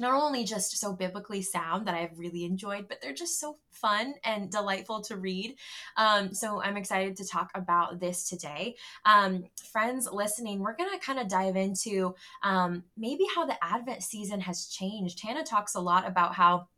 not 0.00 0.20
only 0.20 0.44
just 0.44 0.78
so 0.78 0.92
biblically 0.92 1.42
sound 1.42 1.86
that 1.86 1.94
I've 1.94 2.18
really 2.18 2.44
enjoyed, 2.44 2.88
but 2.88 2.98
they're 3.00 3.12
just 3.12 3.40
so 3.40 3.58
fun 3.70 4.14
and 4.24 4.50
delightful 4.50 5.02
to 5.02 5.16
read. 5.16 5.56
Um, 5.96 6.34
so 6.34 6.62
I'm 6.62 6.76
excited 6.76 7.16
to 7.16 7.26
talk 7.26 7.50
about 7.54 8.00
this 8.00 8.28
today. 8.28 8.76
Um, 9.04 9.44
friends 9.72 10.08
listening, 10.10 10.60
we're 10.60 10.76
going 10.76 10.90
to 10.90 11.04
kind 11.04 11.18
of 11.18 11.28
dive 11.28 11.56
into 11.56 12.14
um, 12.42 12.84
maybe 12.96 13.24
how 13.34 13.46
the 13.46 13.62
Advent 13.62 14.02
season 14.02 14.40
has 14.40 14.66
changed. 14.66 15.20
Hannah 15.22 15.44
talks 15.44 15.74
a 15.74 15.80
lot 15.80 16.06
about 16.06 16.34
how 16.34 16.68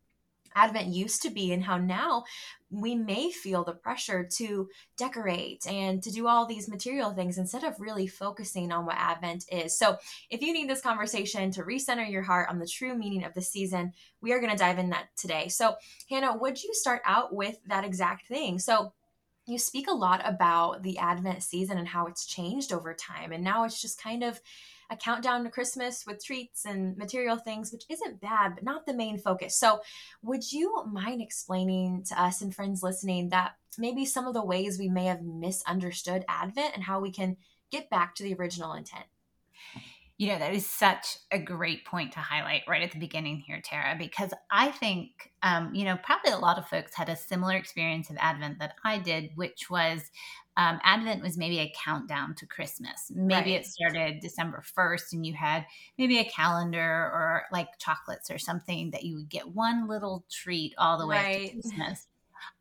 Advent 0.55 0.89
used 0.89 1.23
to 1.23 1.31
be 1.31 1.53
and 1.53 1.63
how 1.63 1.77
now 1.77 2.25
we 2.71 2.95
may 2.95 3.31
feel 3.31 3.65
the 3.65 3.73
pressure 3.73 4.25
to 4.25 4.69
decorate 4.97 5.67
and 5.67 6.03
to 6.03 6.11
do 6.11 6.29
all 6.29 6.47
these 6.47 6.69
material 6.69 7.13
things 7.13 7.39
instead 7.39 7.65
of 7.65 7.81
really 7.81 8.07
focusing 8.07 8.71
on 8.71 8.87
what 8.87 8.97
Advent 8.97 9.45
is. 9.51 9.77
So, 9.77 9.99
if 10.31 10.41
you 10.41 10.53
need 10.53 10.71
this 10.71 10.81
conversation 10.81 11.51
to 11.53 11.63
recenter 11.63 12.09
your 12.09 12.23
heart 12.23 12.49
on 12.49 12.59
the 12.59 12.67
true 12.67 12.97
meaning 12.97 13.25
of 13.25 13.35
the 13.35 13.43
season, 13.43 13.93
we 14.21 14.33
are 14.33 14.41
going 14.41 14.53
to 14.53 14.57
dive 14.57 14.79
in 14.79 14.91
that 14.91 15.09
today. 15.17 15.49
So, 15.49 15.75
Hannah, 16.09 16.37
would 16.37 16.63
you 16.63 16.73
start 16.73 17.03
out 17.05 17.35
with 17.35 17.59
that 17.67 17.85
exact 17.85 18.27
thing? 18.29 18.59
So, 18.59 18.93
you 19.47 19.59
speak 19.59 19.89
a 19.89 19.95
lot 19.95 20.23
about 20.25 20.83
the 20.83 20.99
Advent 20.99 21.43
season 21.43 21.79
and 21.79 21.89
how 21.89 22.07
it's 22.07 22.27
changed 22.27 22.73
over 22.73 22.95
time. 22.95 23.33
And 23.33 23.43
now 23.43 23.65
it's 23.65 23.81
just 23.83 24.01
kind 24.01 24.23
of 24.23 24.41
a 24.91 24.97
countdown 24.97 25.45
to 25.45 25.51
Christmas 25.51 26.05
with 26.07 26.25
treats 26.25 26.65
and 26.65 26.97
material 26.97 27.37
things, 27.37 27.73
which 27.73 27.85
isn't 27.89 28.21
bad, 28.21 28.55
but 28.57 28.65
not 28.65 28.87
the 28.87 28.93
main 28.93 29.19
focus. 29.19 29.57
So, 29.57 29.81
would 30.23 30.53
you 30.53 30.85
mind 30.91 31.23
explaining 31.23 32.05
to 32.09 32.21
us 32.21 32.43
and 32.43 32.55
friends 32.55 32.83
listening 32.83 33.29
that 33.29 33.53
maybe 33.79 34.05
some 34.05 34.27
of 34.27 34.35
the 34.35 34.45
ways 34.45 34.79
we 34.79 34.89
may 34.89 35.05
have 35.05 35.23
misunderstood 35.23 36.25
Advent 36.29 36.75
and 36.75 36.83
how 36.83 37.01
we 37.01 37.13
can 37.13 37.37
get 37.71 37.89
back 37.89 38.15
to 38.17 38.25
the 38.25 38.35
original 38.35 38.73
intent? 38.73 39.05
You 40.19 40.29
know, 40.29 40.39
that 40.39 40.53
is 40.53 40.67
such 40.67 41.17
a 41.31 41.39
great 41.39 41.87
point 41.87 42.13
to 42.13 42.19
highlight 42.19 42.65
right 42.69 42.83
at 42.83 42.93
the 42.93 42.99
beginning 42.99 43.39
here, 43.39 43.63
Tara, 43.65 43.97
because 43.99 44.35
I 44.51 44.71
think, 44.71 45.33
um, 45.43 45.75
you 45.75 45.87
know, 45.87 45.97
probably 46.03 46.33
a 46.33 46.37
lot 46.37 46.59
of 46.59 46.69
folks 46.69 46.95
had 46.95 47.09
a 47.09 47.17
similar 47.17 47.55
experience 47.55 48.11
of 48.11 48.19
Advent 48.21 48.59
that 48.59 48.75
I 48.85 48.99
did, 48.99 49.31
which 49.35 49.71
was 49.71 50.03
um, 50.61 50.79
Advent 50.85 51.23
was 51.23 51.39
maybe 51.39 51.59
a 51.59 51.73
countdown 51.75 52.35
to 52.35 52.45
Christmas. 52.45 53.11
Maybe 53.15 53.53
right. 53.53 53.61
it 53.61 53.67
started 53.67 54.21
December 54.21 54.63
1st 54.77 55.15
and 55.15 55.25
you 55.25 55.33
had 55.33 55.65
maybe 55.97 56.19
a 56.19 56.25
calendar 56.25 56.79
or 56.83 57.45
like 57.51 57.79
chocolates 57.79 58.31
or 58.31 58.37
something 58.37 58.91
that 58.91 59.03
you 59.03 59.17
would 59.17 59.31
get 59.31 59.49
one 59.49 59.89
little 59.89 60.27
treat 60.31 60.75
all 60.77 60.99
the 60.99 61.07
way 61.07 61.17
right. 61.17 61.47
to 61.47 61.53
Christmas. 61.63 62.09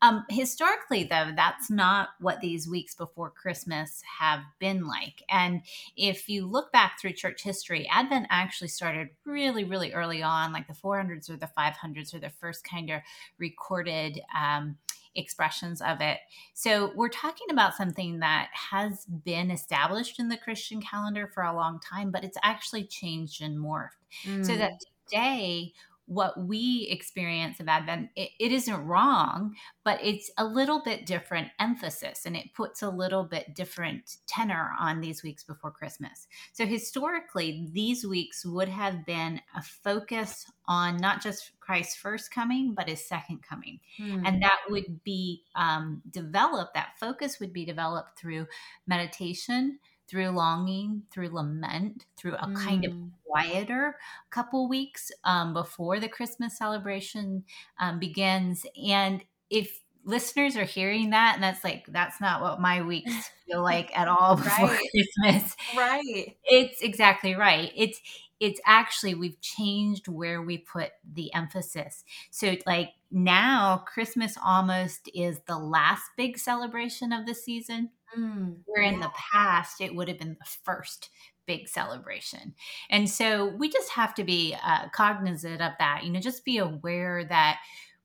Um, 0.00 0.24
historically, 0.30 1.04
though, 1.04 1.32
that's 1.36 1.70
not 1.70 2.10
what 2.20 2.40
these 2.40 2.66
weeks 2.66 2.94
before 2.94 3.30
Christmas 3.30 4.02
have 4.18 4.40
been 4.58 4.86
like. 4.86 5.22
And 5.28 5.62
if 5.94 6.26
you 6.26 6.46
look 6.46 6.72
back 6.72 6.98
through 6.98 7.12
church 7.12 7.42
history, 7.42 7.86
Advent 7.90 8.28
actually 8.30 8.68
started 8.68 9.10
really, 9.26 9.64
really 9.64 9.92
early 9.92 10.22
on, 10.22 10.54
like 10.54 10.68
the 10.68 10.74
400s 10.74 11.28
or 11.28 11.36
the 11.36 11.50
500s, 11.56 12.14
or 12.14 12.18
the 12.18 12.30
first 12.30 12.64
kind 12.64 12.90
of 12.90 13.00
recorded 13.38 14.20
um, 14.34 14.76
expressions 15.14 15.80
of 15.80 16.00
it. 16.00 16.18
So 16.54 16.92
we're 16.94 17.08
talking 17.08 17.48
about 17.50 17.74
something 17.74 18.20
that 18.20 18.48
has 18.52 19.06
been 19.06 19.50
established 19.50 20.18
in 20.18 20.28
the 20.28 20.36
Christian 20.36 20.80
calendar 20.80 21.30
for 21.32 21.42
a 21.42 21.54
long 21.54 21.80
time, 21.80 22.10
but 22.10 22.24
it's 22.24 22.38
actually 22.42 22.84
changed 22.84 23.42
and 23.42 23.58
morphed. 23.58 23.88
Mm. 24.24 24.46
So 24.46 24.56
that 24.56 24.72
today 25.08 25.72
what 26.10 26.36
we 26.44 26.88
experience 26.90 27.60
of 27.60 27.68
Advent, 27.68 28.10
it, 28.16 28.30
it 28.40 28.50
isn't 28.50 28.84
wrong, 28.84 29.54
but 29.84 30.00
it's 30.02 30.28
a 30.38 30.44
little 30.44 30.82
bit 30.82 31.06
different 31.06 31.46
emphasis 31.60 32.26
and 32.26 32.36
it 32.36 32.52
puts 32.52 32.82
a 32.82 32.90
little 32.90 33.22
bit 33.22 33.54
different 33.54 34.16
tenor 34.26 34.72
on 34.80 35.00
these 35.00 35.22
weeks 35.22 35.44
before 35.44 35.70
Christmas. 35.70 36.26
So, 36.52 36.66
historically, 36.66 37.68
these 37.72 38.04
weeks 38.04 38.44
would 38.44 38.68
have 38.68 39.06
been 39.06 39.40
a 39.56 39.62
focus 39.62 40.50
on 40.66 40.96
not 40.96 41.22
just 41.22 41.52
Christ's 41.60 41.94
first 41.94 42.34
coming, 42.34 42.74
but 42.74 42.88
his 42.88 43.06
second 43.06 43.44
coming. 43.48 43.78
Hmm. 43.96 44.26
And 44.26 44.42
that 44.42 44.58
would 44.68 45.04
be 45.04 45.44
um, 45.54 46.02
developed, 46.10 46.74
that 46.74 46.98
focus 46.98 47.38
would 47.38 47.52
be 47.52 47.64
developed 47.64 48.18
through 48.18 48.48
meditation, 48.84 49.78
through 50.10 50.30
longing, 50.30 51.04
through 51.12 51.28
lament, 51.28 52.06
through 52.16 52.34
a 52.34 52.46
mm. 52.46 52.56
kind 52.56 52.84
of 52.84 52.92
mm. 52.92 53.10
quieter 53.24 53.96
couple 54.30 54.68
weeks 54.68 55.12
um, 55.22 55.54
before 55.54 56.00
the 56.00 56.08
Christmas 56.08 56.58
celebration 56.58 57.44
um, 57.78 58.00
begins. 58.00 58.66
And 58.84 59.22
if 59.50 59.80
listeners 60.04 60.56
are 60.56 60.64
hearing 60.64 61.10
that 61.10 61.34
and 61.34 61.42
that's 61.42 61.62
like 61.62 61.84
that's 61.88 62.22
not 62.22 62.40
what 62.40 62.58
my 62.58 62.80
weeks 62.80 63.30
feel 63.46 63.62
like 63.62 63.96
at 63.96 64.08
all 64.08 64.34
before 64.42 64.68
right. 64.68 64.88
christmas 64.90 65.54
right 65.76 66.36
it's 66.44 66.80
exactly 66.80 67.34
right 67.34 67.70
it's 67.76 68.00
it's 68.40 68.58
actually 68.64 69.14
we've 69.14 69.38
changed 69.42 70.08
where 70.08 70.40
we 70.40 70.56
put 70.56 70.92
the 71.12 71.32
emphasis 71.34 72.02
so 72.30 72.56
like 72.64 72.92
now 73.10 73.84
christmas 73.86 74.36
almost 74.42 75.10
is 75.14 75.40
the 75.46 75.58
last 75.58 76.04
big 76.16 76.38
celebration 76.38 77.12
of 77.12 77.26
the 77.26 77.34
season 77.34 77.90
Mm, 78.16 78.56
where 78.66 78.82
in 78.82 79.00
the 79.00 79.10
past 79.32 79.80
it 79.80 79.94
would 79.94 80.08
have 80.08 80.18
been 80.18 80.36
the 80.38 80.50
first 80.64 81.10
big 81.46 81.68
celebration. 81.68 82.54
And 82.90 83.08
so 83.08 83.46
we 83.46 83.68
just 83.68 83.90
have 83.90 84.14
to 84.14 84.24
be 84.24 84.56
uh, 84.64 84.88
cognizant 84.90 85.60
of 85.60 85.72
that, 85.78 86.02
you 86.04 86.10
know, 86.10 86.20
just 86.20 86.44
be 86.44 86.58
aware 86.58 87.24
that 87.24 87.58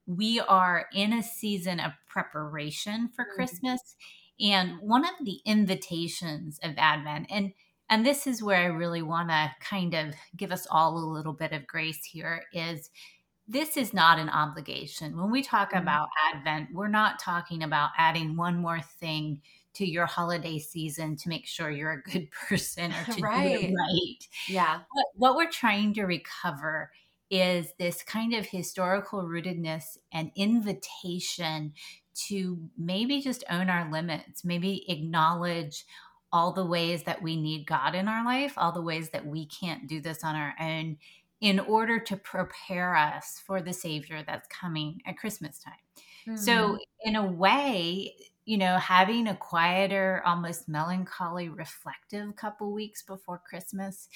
we 0.06 0.40
are 0.40 0.88
in 0.94 1.14
a 1.14 1.24
season 1.24 1.80
of 1.80 1.92
preparation 2.08 3.10
for 3.16 3.24
mm-hmm. 3.24 3.36
Christmas. 3.36 3.96
And 4.40 4.80
one 4.82 5.06
of 5.06 5.14
the 5.24 5.40
invitations 5.46 6.60
of 6.64 6.74
Advent, 6.78 7.28
and 7.30 7.54
and 7.90 8.04
this 8.04 8.26
is 8.26 8.42
where 8.42 8.58
I 8.58 8.66
really 8.66 9.04
want 9.04 9.30
to 9.30 9.52
kind 9.60 9.94
of 9.94 10.16
give 10.36 10.52
us 10.52 10.66
all 10.72 10.98
a 10.98 11.14
little 11.14 11.34
bit 11.34 11.52
of 11.52 11.68
grace 11.68 12.04
here 12.04 12.42
is 12.52 12.90
this 13.48 13.78
is 13.78 13.94
not 13.94 14.18
an 14.18 14.30
obligation. 14.30 15.16
When 15.16 15.30
we 15.30 15.44
talk 15.44 15.70
mm-hmm. 15.70 15.84
about 15.84 16.10
Advent, 16.34 16.70
we're 16.74 16.88
not 16.88 17.20
talking 17.20 17.62
about 17.62 17.92
adding 17.98 18.36
one 18.36 18.58
more 18.58 18.82
thing 19.00 19.42
to 19.76 19.86
your 19.86 20.06
holiday 20.06 20.60
season 20.60 21.16
to 21.18 21.30
make 21.30 21.46
sure 21.46 21.70
you're 21.70 22.04
a 22.06 22.12
good 22.12 22.30
person 22.50 22.92
or 22.92 23.14
to 23.14 23.22
right. 23.22 23.60
do 23.60 23.68
it 23.68 23.74
right. 23.74 24.28
Yeah. 24.48 24.80
But 24.94 25.06
what 25.16 25.36
we're 25.36 25.52
trying 25.52 25.94
to 25.96 26.04
recover 26.04 26.92
is 27.30 27.74
this 27.80 28.04
kind 28.04 28.34
of 28.34 28.46
historical 28.46 29.24
rootedness 29.24 29.98
and 30.12 30.32
invitation 30.36 31.74
to 32.28 32.58
maybe 32.78 33.22
just 33.22 33.44
own 33.50 33.70
our 33.70 33.92
limits, 33.92 34.46
maybe 34.46 34.90
acknowledge 34.90 35.86
all 36.32 36.54
the 36.54 36.66
ways 36.66 37.04
that 37.04 37.22
we 37.22 37.36
need 37.36 37.66
God 37.66 37.96
in 37.96 38.08
our 38.08 38.26
life, 38.26 38.54
all 38.58 38.72
the 38.72 38.82
ways 38.82 39.10
that 39.10 39.26
we 39.26 39.46
can't 39.46 39.88
do 39.88 40.02
this 40.02 40.24
on 40.24 40.36
our 40.36 40.54
own, 40.60 40.98
in 41.42 41.60
order 41.60 42.00
to 42.00 42.18
prepare 42.18 42.96
us 42.96 43.42
for 43.46 43.62
the 43.62 43.74
Savior 43.74 44.24
that's 44.26 44.48
coming 44.48 45.02
at 45.06 45.18
Christmas 45.18 45.60
time. 45.60 45.74
Mm-hmm. 46.28 46.38
So, 46.38 46.78
in 47.04 47.16
a 47.16 47.26
way, 47.26 48.16
you 48.46 48.58
know, 48.58 48.78
having 48.78 49.28
a 49.28 49.36
quieter, 49.36 50.22
almost 50.26 50.70
melancholy, 50.70 51.50
reflective 51.50 52.36
couple 52.36 52.72
weeks 52.72 53.02
before 53.02 53.42
Christmas 53.48 54.08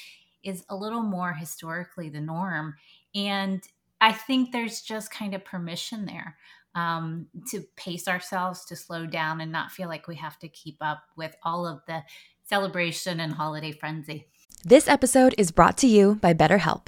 is 0.44 0.64
a 0.70 0.76
little 0.76 1.02
more 1.02 1.34
historically 1.34 2.10
the 2.10 2.22
norm. 2.22 2.76
And 3.14 3.62
I 4.00 4.12
think 4.14 4.52
there's 4.52 4.82
just 4.82 5.12
kind 5.12 5.34
of 5.34 5.44
permission 5.44 6.06
there 6.06 6.38
um, 6.76 7.28
to 7.50 7.62
pace 7.76 8.08
ourselves, 8.08 8.64
to 8.66 8.76
slow 8.76 9.06
down, 9.06 9.42
and 9.42 9.52
not 9.52 9.72
feel 9.72 9.90
like 9.90 10.08
we 10.08 10.16
have 10.16 10.38
to 10.40 10.48
keep 10.48 10.78
up 10.80 11.04
with 11.16 11.36
all 11.44 11.68
of 11.68 11.82
the 11.88 12.04
celebration 12.46 13.20
and 13.20 13.34
holiday 13.34 13.72
frenzy. 13.72 14.28
This 14.64 14.88
episode 14.88 15.36
is 15.38 15.52
brought 15.52 15.78
to 15.80 15.88
you 15.88 16.16
by 16.16 16.34
BetterHelp. 16.34 16.88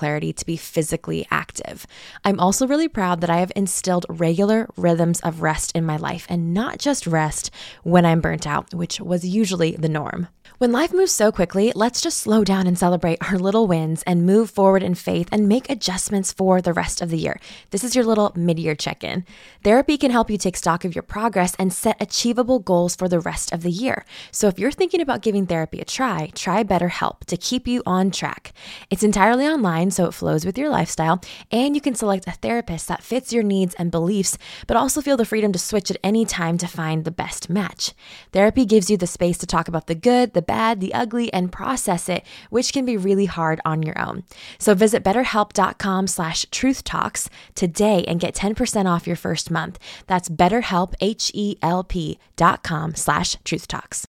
clarity 0.01 0.33
to 0.33 0.45
be 0.47 0.57
physically 0.57 1.27
active. 1.29 1.85
I'm 2.25 2.39
also 2.39 2.65
really 2.65 2.87
proud 2.87 3.21
that 3.21 3.29
I 3.29 3.37
have 3.37 3.51
instilled 3.55 4.07
regular 4.09 4.67
rhythms 4.75 5.19
of 5.19 5.43
rest 5.43 5.71
in 5.75 5.85
my 5.85 5.97
life 5.97 6.25
and 6.27 6.55
not 6.55 6.79
just 6.79 7.05
rest 7.05 7.51
when 7.83 8.03
I'm 8.03 8.19
burnt 8.19 8.47
out, 8.47 8.73
which 8.73 8.99
was 8.99 9.27
usually 9.27 9.73
the 9.75 9.89
norm. 9.89 10.27
When 10.57 10.71
life 10.71 10.93
moves 10.93 11.11
so 11.11 11.31
quickly, 11.31 11.71
let's 11.75 12.01
just 12.01 12.19
slow 12.19 12.43
down 12.43 12.67
and 12.67 12.77
celebrate 12.77 13.17
our 13.27 13.37
little 13.39 13.65
wins 13.65 14.03
and 14.03 14.25
move 14.27 14.51
forward 14.51 14.83
in 14.83 14.93
faith 14.93 15.27
and 15.31 15.47
make 15.47 15.69
adjustments 15.69 16.31
for 16.31 16.61
the 16.61 16.73
rest 16.73 17.01
of 17.01 17.09
the 17.09 17.17
year. 17.17 17.39
This 17.71 17.83
is 17.83 17.95
your 17.95 18.05
little 18.05 18.31
mid 18.35 18.59
year 18.59 18.75
check 18.75 19.03
in. 19.03 19.25
Therapy 19.63 19.97
can 19.97 20.11
help 20.11 20.29
you 20.29 20.37
take 20.37 20.55
stock 20.55 20.85
of 20.85 20.93
your 20.93 21.01
progress 21.01 21.55
and 21.57 21.73
set 21.73 21.99
achievable 21.99 22.59
goals 22.59 22.95
for 22.95 23.07
the 23.07 23.19
rest 23.19 23.51
of 23.51 23.63
the 23.63 23.71
year. 23.71 24.05
So 24.31 24.47
if 24.47 24.59
you're 24.59 24.71
thinking 24.71 25.01
about 25.01 25.23
giving 25.23 25.47
therapy 25.47 25.79
a 25.79 25.85
try, 25.85 26.31
try 26.35 26.63
BetterHelp 26.63 27.25
to 27.25 27.37
keep 27.37 27.67
you 27.67 27.81
on 27.85 28.11
track. 28.11 28.53
It's 28.89 29.03
entirely 29.03 29.47
online, 29.47 29.90
so 29.91 30.05
it 30.05 30.13
flows 30.13 30.45
with 30.45 30.57
your 30.57 30.69
lifestyle, 30.69 31.21
and 31.51 31.75
you 31.75 31.81
can 31.81 31.95
select 31.95 32.27
a 32.27 32.31
therapist 32.31 32.87
that 32.87 33.03
fits 33.03 33.31
your 33.31 33.43
needs 33.43 33.75
and 33.75 33.91
beliefs, 33.91 34.37
but 34.67 34.77
also 34.77 35.01
feel 35.01 35.17
the 35.17 35.25
freedom 35.25 35.51
to 35.51 35.59
switch 35.59 35.91
at 35.91 35.97
any 36.03 36.25
time 36.25 36.57
to 36.57 36.67
find 36.67 37.05
the 37.05 37.11
best 37.11 37.49
match. 37.49 37.93
Therapy 38.31 38.65
gives 38.65 38.89
you 38.89 38.97
the 38.97 39.07
space 39.07 39.37
to 39.39 39.45
talk 39.45 39.67
about 39.67 39.87
the 39.87 39.95
good, 39.95 40.33
the 40.33 40.41
bad, 40.41 40.79
the 40.79 40.93
ugly, 40.93 41.31
and 41.33 41.51
process 41.51 42.09
it, 42.09 42.25
which 42.49 42.73
can 42.73 42.85
be 42.85 42.97
really 42.97 43.25
hard 43.25 43.59
on 43.65 43.83
your 43.83 43.99
own. 43.99 44.23
So 44.57 44.73
visit 44.73 45.03
betterhelp.com 45.03 46.07
slash 46.07 46.45
truthtalks 46.45 47.29
today 47.55 48.03
and 48.07 48.19
get 48.19 48.35
10% 48.35 48.85
off 48.85 49.07
your 49.07 49.15
first 49.15 49.51
month. 49.51 49.79
That's 50.07 50.29
betterhelp, 50.29 50.93
H-E-L-P 51.01 52.19
dot 52.35 52.63
com 52.63 52.95
slash 52.95 53.35
truthtalks. 53.43 54.05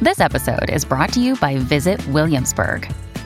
This 0.00 0.18
episode 0.18 0.68
is 0.68 0.84
brought 0.84 1.12
to 1.12 1.20
you 1.20 1.36
by 1.36 1.58
Visit 1.58 2.04
Williamsburg. 2.08 2.92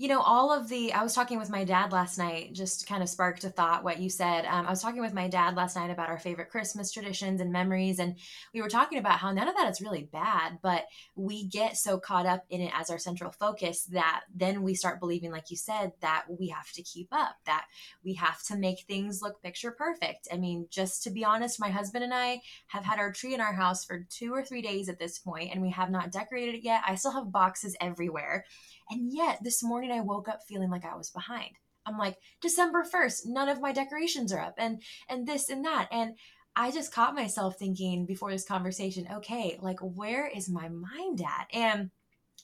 you 0.00 0.06
know, 0.06 0.20
all 0.20 0.52
of 0.52 0.68
the, 0.68 0.92
I 0.92 1.02
was 1.02 1.12
talking 1.12 1.40
with 1.40 1.50
my 1.50 1.64
dad 1.64 1.90
last 1.90 2.18
night, 2.18 2.52
just 2.52 2.86
kind 2.86 3.02
of 3.02 3.08
sparked 3.08 3.42
a 3.42 3.50
thought 3.50 3.82
what 3.82 3.98
you 3.98 4.08
said. 4.08 4.44
Um, 4.46 4.64
I 4.64 4.70
was 4.70 4.80
talking 4.80 5.00
with 5.00 5.12
my 5.12 5.26
dad 5.26 5.56
last 5.56 5.74
night 5.74 5.90
about 5.90 6.08
our 6.08 6.20
favorite 6.20 6.50
Christmas 6.50 6.92
traditions 6.92 7.40
and 7.40 7.50
memories. 7.50 7.98
And 7.98 8.14
we 8.54 8.62
were 8.62 8.68
talking 8.68 8.98
about 8.98 9.18
how 9.18 9.32
none 9.32 9.48
of 9.48 9.56
that 9.56 9.68
is 9.68 9.80
really 9.80 10.08
bad, 10.12 10.60
but 10.62 10.84
we 11.16 11.48
get 11.48 11.76
so 11.76 11.98
caught 11.98 12.26
up 12.26 12.44
in 12.48 12.60
it 12.60 12.72
as 12.76 12.90
our 12.90 12.98
central 12.98 13.32
focus 13.32 13.86
that 13.86 14.20
then 14.32 14.62
we 14.62 14.74
start 14.74 15.00
believing, 15.00 15.32
like 15.32 15.50
you 15.50 15.56
said, 15.56 15.90
that 16.00 16.26
we 16.28 16.46
have 16.46 16.70
to 16.74 16.82
keep 16.84 17.08
up, 17.10 17.34
that 17.46 17.66
we 18.04 18.14
have 18.14 18.40
to 18.44 18.56
make 18.56 18.84
things 18.86 19.20
look 19.20 19.42
picture 19.42 19.72
perfect. 19.72 20.28
I 20.32 20.36
mean, 20.36 20.68
just 20.70 21.02
to 21.02 21.10
be 21.10 21.24
honest, 21.24 21.58
my 21.58 21.70
husband 21.70 22.04
and 22.04 22.14
I 22.14 22.40
have 22.68 22.84
had 22.84 23.00
our 23.00 23.10
tree 23.10 23.34
in 23.34 23.40
our 23.40 23.52
house 23.52 23.84
for 23.84 24.06
two 24.08 24.32
or 24.32 24.44
three 24.44 24.62
days 24.62 24.88
at 24.88 25.00
this 25.00 25.18
point, 25.18 25.50
and 25.52 25.60
we 25.60 25.70
have 25.70 25.90
not 25.90 26.12
decorated 26.12 26.54
it 26.54 26.62
yet. 26.62 26.82
I 26.86 26.94
still 26.94 27.10
have 27.10 27.32
boxes 27.32 27.76
everywhere. 27.80 28.44
And 28.90 29.12
yet 29.12 29.40
this 29.42 29.62
morning 29.62 29.87
I 29.90 30.00
woke 30.00 30.28
up 30.28 30.40
feeling 30.46 30.70
like 30.70 30.84
I 30.84 30.96
was 30.96 31.10
behind. 31.10 31.52
I'm 31.86 31.98
like, 31.98 32.16
December 32.40 32.84
1st, 32.84 33.26
none 33.26 33.48
of 33.48 33.60
my 33.60 33.72
decorations 33.72 34.32
are 34.32 34.40
up 34.40 34.54
and 34.58 34.82
and 35.08 35.26
this 35.26 35.48
and 35.48 35.64
that. 35.64 35.88
And 35.90 36.16
I 36.54 36.70
just 36.70 36.92
caught 36.92 37.14
myself 37.14 37.56
thinking 37.58 38.04
before 38.04 38.30
this 38.30 38.44
conversation, 38.44 39.06
okay, 39.16 39.58
like 39.62 39.78
where 39.80 40.26
is 40.26 40.50
my 40.50 40.68
mind 40.68 41.22
at? 41.22 41.46
And 41.52 41.90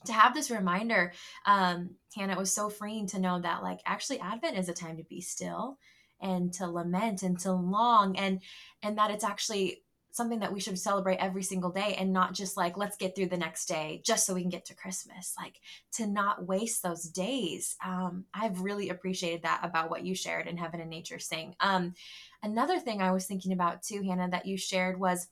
to 0.07 0.13
have 0.13 0.35
this 0.35 0.51
reminder, 0.51 1.13
um, 1.47 1.91
Hannah, 2.15 2.35
it 2.35 2.39
was 2.39 2.55
so 2.55 2.69
freeing 2.69 3.07
to 3.09 3.19
know 3.19 3.41
that 3.41 3.63
like 3.63 3.81
actually 3.87 4.21
Advent 4.21 4.57
is 4.57 4.69
a 4.69 4.75
time 4.75 4.97
to 4.99 5.05
be 5.05 5.21
still 5.21 5.79
and 6.21 6.53
to 6.55 6.67
lament 6.67 7.23
and 7.23 7.39
to 7.41 7.53
long 7.53 8.17
and 8.17 8.41
and 8.83 8.99
that 8.99 9.11
it's 9.11 9.25
actually 9.25 9.83
something 10.15 10.39
that 10.39 10.53
we 10.53 10.61
should 10.61 10.79
celebrate 10.79 11.17
every 11.17 11.43
single 11.43 11.71
day 11.71 11.97
and 11.99 12.13
not 12.13 12.35
just 12.35 12.57
like 12.57 12.77
let's 12.77 12.97
get 12.97 13.17
through 13.17 13.27
the 13.27 13.37
next 13.37 13.67
day 13.67 14.01
just 14.05 14.25
so 14.25 14.33
we 14.33 14.43
can 14.43 14.49
get 14.51 14.65
to 14.65 14.75
christmas. 14.75 15.35
Like 15.37 15.61
to 15.95 16.07
not 16.07 16.47
waste 16.47 16.83
those 16.83 17.03
days. 17.03 17.77
Um, 17.85 18.25
i've 18.33 18.61
really 18.61 18.91
appreciated 18.91 19.43
that 19.43 19.61
about 19.65 19.91
what 19.91 20.05
you 20.05 20.15
shared 20.15 20.47
in 20.47 20.57
heaven 20.57 20.81
and 20.81 20.89
nature 20.89 21.19
sing. 21.19 21.57
Um, 21.59 21.95
another 22.45 22.79
thing 22.79 23.03
i 23.03 23.11
was 23.11 23.27
thinking 23.27 23.53
about 23.53 23.83
too 23.83 24.03
hannah 24.03 24.29
that 24.31 24.47
you 24.47 24.57
shared 24.57 25.01
was 25.01 25.29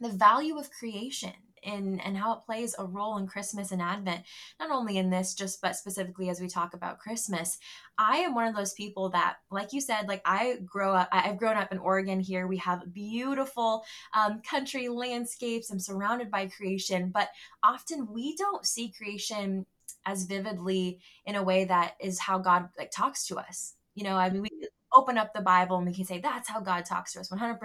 the 0.00 0.08
value 0.08 0.58
of 0.58 0.70
creation 0.70 1.32
in 1.62 2.00
and 2.00 2.16
how 2.16 2.32
it 2.32 2.44
plays 2.44 2.74
a 2.78 2.84
role 2.84 3.18
in 3.18 3.26
Christmas 3.26 3.72
and 3.72 3.82
Advent. 3.82 4.22
Not 4.58 4.70
only 4.70 4.98
in 4.98 5.10
this, 5.10 5.34
just 5.34 5.60
but 5.60 5.76
specifically 5.76 6.28
as 6.28 6.40
we 6.40 6.48
talk 6.48 6.74
about 6.74 6.98
Christmas. 6.98 7.58
I 7.98 8.18
am 8.18 8.34
one 8.34 8.46
of 8.46 8.56
those 8.56 8.72
people 8.72 9.10
that, 9.10 9.36
like 9.50 9.72
you 9.72 9.80
said, 9.80 10.08
like 10.08 10.22
I 10.24 10.58
grow 10.64 10.94
up. 10.94 11.08
I've 11.12 11.38
grown 11.38 11.56
up 11.56 11.72
in 11.72 11.78
Oregon. 11.78 12.20
Here 12.20 12.46
we 12.46 12.56
have 12.58 12.92
beautiful 12.92 13.84
um, 14.14 14.40
country 14.48 14.88
landscapes. 14.88 15.70
I'm 15.70 15.80
surrounded 15.80 16.30
by 16.30 16.46
creation, 16.46 17.10
but 17.10 17.28
often 17.62 18.08
we 18.12 18.36
don't 18.36 18.64
see 18.64 18.92
creation 18.96 19.66
as 20.06 20.24
vividly 20.24 21.00
in 21.26 21.34
a 21.34 21.42
way 21.42 21.64
that 21.64 21.94
is 22.00 22.18
how 22.18 22.38
God 22.38 22.68
like 22.78 22.90
talks 22.90 23.26
to 23.26 23.36
us. 23.36 23.74
You 23.94 24.04
know, 24.04 24.16
I 24.16 24.30
mean, 24.30 24.42
we 24.42 24.50
open 24.94 25.18
up 25.18 25.32
the 25.34 25.40
Bible 25.40 25.76
and 25.76 25.86
we 25.86 25.94
can 25.94 26.04
say 26.04 26.20
that's 26.20 26.48
how 26.48 26.60
God 26.60 26.84
talks 26.84 27.12
to 27.12 27.20
us 27.20 27.30
100%. 27.30 27.58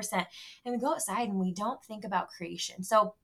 And 0.65 0.73
we 0.73 0.77
go 0.77 0.93
outside 0.93 1.29
and 1.29 1.39
we 1.39 1.53
don't 1.53 1.83
think 1.83 2.03
about 2.03 2.29
creation. 2.29 2.83
So 2.83 3.15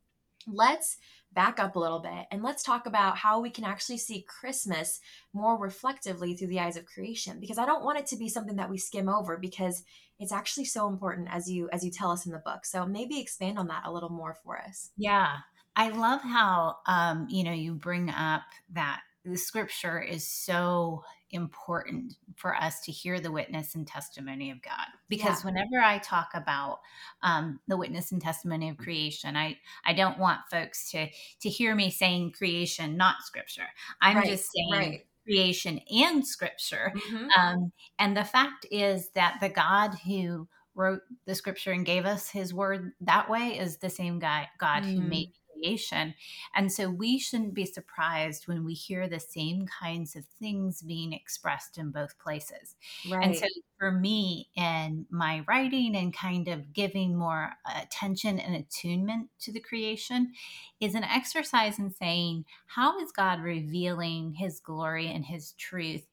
let's 0.47 0.97
back 1.33 1.59
up 1.59 1.75
a 1.75 1.79
little 1.79 1.99
bit 1.99 2.25
and 2.29 2.43
let's 2.43 2.63
talk 2.63 2.85
about 2.85 3.17
how 3.17 3.39
we 3.39 3.49
can 3.49 3.63
actually 3.63 3.97
see 3.97 4.25
Christmas 4.27 4.99
more 5.33 5.57
reflectively 5.57 6.33
through 6.33 6.47
the 6.47 6.59
eyes 6.59 6.75
of 6.75 6.85
creation 6.85 7.39
because 7.39 7.57
I 7.57 7.65
don't 7.65 7.83
want 7.83 7.99
it 7.99 8.05
to 8.07 8.17
be 8.17 8.27
something 8.27 8.57
that 8.57 8.69
we 8.69 8.77
skim 8.77 9.07
over 9.07 9.37
because 9.37 9.83
it's 10.19 10.33
actually 10.33 10.65
so 10.65 10.87
important 10.87 11.29
as 11.31 11.49
you 11.49 11.69
as 11.71 11.83
you 11.83 11.91
tell 11.91 12.11
us 12.11 12.25
in 12.25 12.31
the 12.31 12.39
book. 12.39 12.65
So 12.65 12.85
maybe 12.85 13.19
expand 13.19 13.57
on 13.57 13.67
that 13.67 13.83
a 13.85 13.91
little 13.91 14.09
more 14.09 14.35
for 14.43 14.59
us. 14.59 14.91
Yeah. 14.97 15.37
I 15.75 15.89
love 15.89 16.21
how 16.21 16.77
um 16.85 17.27
you 17.29 17.43
know 17.43 17.53
you 17.53 17.73
bring 17.73 18.09
up 18.09 18.43
that 18.73 19.01
the 19.23 19.37
scripture 19.37 20.01
is 20.01 20.27
so 20.27 21.03
important 21.31 22.15
for 22.35 22.55
us 22.55 22.81
to 22.81 22.91
hear 22.91 23.19
the 23.19 23.31
witness 23.31 23.75
and 23.75 23.87
testimony 23.87 24.51
of 24.51 24.61
God. 24.61 24.87
Because 25.09 25.43
yeah. 25.43 25.51
whenever 25.51 25.83
I 25.83 25.97
talk 25.99 26.29
about 26.33 26.79
um, 27.23 27.59
the 27.67 27.77
witness 27.77 28.11
and 28.11 28.21
testimony 28.21 28.69
of 28.69 28.77
creation, 28.77 29.35
I 29.35 29.57
I 29.85 29.93
don't 29.93 30.19
want 30.19 30.41
folks 30.49 30.91
to 30.91 31.07
to 31.41 31.49
hear 31.49 31.75
me 31.75 31.89
saying 31.89 32.33
creation, 32.37 32.97
not 32.97 33.23
scripture. 33.23 33.67
I'm 34.01 34.17
right, 34.17 34.27
just 34.27 34.49
saying. 34.51 34.89
Right. 34.91 35.05
Creation 35.23 35.79
and 35.91 36.25
scripture. 36.25 36.91
Mm-hmm. 36.95 37.27
Um, 37.39 37.71
and 37.99 38.17
the 38.17 38.23
fact 38.23 38.65
is 38.71 39.09
that 39.09 39.37
the 39.39 39.49
God 39.49 39.93
who 40.03 40.47
wrote 40.73 41.01
the 41.25 41.35
scripture 41.35 41.71
and 41.71 41.85
gave 41.85 42.05
us 42.05 42.29
his 42.29 42.53
word 42.53 42.93
that 43.01 43.29
way 43.29 43.57
is 43.59 43.77
the 43.77 43.89
same 43.89 44.19
guy, 44.19 44.49
God 44.57 44.83
mm. 44.83 44.95
who 44.95 45.01
made 45.01 45.33
creation. 45.61 46.13
And 46.55 46.71
so 46.71 46.89
we 46.89 47.19
shouldn't 47.19 47.53
be 47.53 47.65
surprised 47.65 48.47
when 48.47 48.65
we 48.65 48.73
hear 48.73 49.07
the 49.07 49.19
same 49.19 49.67
kinds 49.67 50.15
of 50.15 50.25
things 50.39 50.81
being 50.81 51.13
expressed 51.13 51.77
in 51.77 51.91
both 51.91 52.17
places. 52.19 52.75
Right. 53.09 53.23
And 53.25 53.35
so 53.35 53.45
for 53.77 53.91
me, 53.91 54.49
in 54.55 55.05
my 55.09 55.43
writing 55.47 55.95
and 55.95 56.13
kind 56.13 56.47
of 56.47 56.73
giving 56.73 57.15
more 57.17 57.53
attention 57.75 58.39
and 58.39 58.55
attunement 58.55 59.29
to 59.41 59.51
the 59.51 59.59
creation, 59.59 60.33
is 60.79 60.95
an 60.95 61.03
exercise 61.03 61.79
in 61.79 61.91
saying, 61.91 62.45
how 62.65 62.99
is 62.99 63.11
God 63.11 63.41
revealing 63.41 64.33
his 64.33 64.59
glory 64.59 65.07
and 65.11 65.25
his 65.25 65.53
truth 65.53 66.07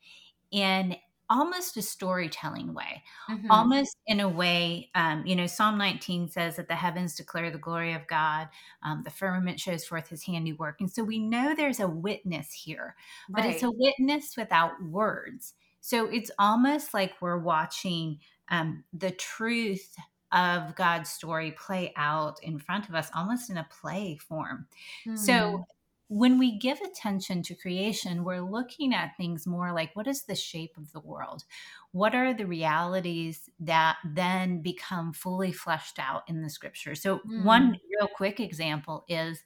in 0.50 0.96
almost 1.30 1.76
a 1.76 1.82
storytelling 1.82 2.74
way, 2.74 3.02
mm-hmm. 3.30 3.50
almost 3.50 3.96
in 4.06 4.20
a 4.20 4.28
way, 4.28 4.90
um, 4.94 5.24
you 5.26 5.36
know, 5.36 5.46
Psalm 5.46 5.76
19 5.78 6.28
says 6.28 6.56
that 6.56 6.68
the 6.68 6.74
heavens 6.74 7.14
declare 7.14 7.50
the 7.50 7.58
glory 7.58 7.92
of 7.92 8.06
God, 8.06 8.48
um, 8.82 9.02
the 9.04 9.10
firmament 9.10 9.60
shows 9.60 9.84
forth 9.84 10.08
his 10.08 10.24
handiwork. 10.24 10.80
And 10.80 10.90
so 10.90 11.02
we 11.04 11.18
know 11.18 11.54
there's 11.54 11.80
a 11.80 11.88
witness 11.88 12.52
here, 12.52 12.96
but 13.28 13.44
right. 13.44 13.54
it's 13.54 13.62
a 13.62 13.70
witness 13.70 14.36
without 14.36 14.82
words. 14.82 15.54
So 15.80 16.06
it's 16.06 16.30
almost 16.38 16.94
like 16.94 17.14
we're 17.20 17.38
watching 17.38 18.18
um, 18.50 18.84
the 18.92 19.10
truth 19.10 19.94
of 20.32 20.74
God's 20.76 21.10
story 21.10 21.52
play 21.52 21.92
out 21.96 22.42
in 22.42 22.58
front 22.58 22.88
of 22.88 22.94
us, 22.94 23.10
almost 23.14 23.50
in 23.50 23.56
a 23.56 23.66
play 23.80 24.16
form. 24.16 24.66
Mm-hmm. 25.06 25.16
So 25.16 25.64
when 26.08 26.38
we 26.38 26.58
give 26.58 26.80
attention 26.80 27.42
to 27.42 27.54
creation, 27.54 28.24
we're 28.24 28.40
looking 28.40 28.94
at 28.94 29.16
things 29.16 29.46
more 29.46 29.72
like 29.72 29.94
what 29.94 30.06
is 30.06 30.22
the 30.22 30.34
shape 30.34 30.76
of 30.78 30.90
the 30.92 31.00
world? 31.00 31.44
What 31.92 32.14
are 32.14 32.32
the 32.32 32.46
realities 32.46 33.50
that 33.60 33.96
then 34.04 34.62
become 34.62 35.12
fully 35.12 35.52
fleshed 35.52 35.98
out 35.98 36.22
in 36.26 36.42
the 36.42 36.48
scripture? 36.48 36.94
So, 36.94 37.18
mm. 37.18 37.44
one 37.44 37.78
real 37.98 38.08
quick 38.08 38.40
example 38.40 39.04
is 39.08 39.42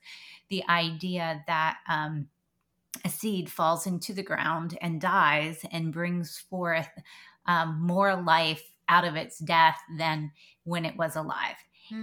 the 0.51 0.63
idea 0.69 1.43
that 1.49 1.79
um, 1.89 2.29
a 3.05 3.09
seed 3.09 3.51
falls 3.51 3.87
into 3.87 4.13
the 4.13 4.23
ground 4.23 4.79
and 4.81 5.01
dies 5.01 5.65
and 5.73 5.93
brings 5.93 6.39
forth 6.39 6.91
um, 7.47 7.81
more 7.81 8.15
life 8.23 8.63
out 8.89 9.05
of 9.05 9.17
its 9.17 9.39
death 9.39 9.79
than 9.99 10.31
when 10.65 10.85
it 10.85 10.97
was 10.97 11.17
alive. 11.17 11.57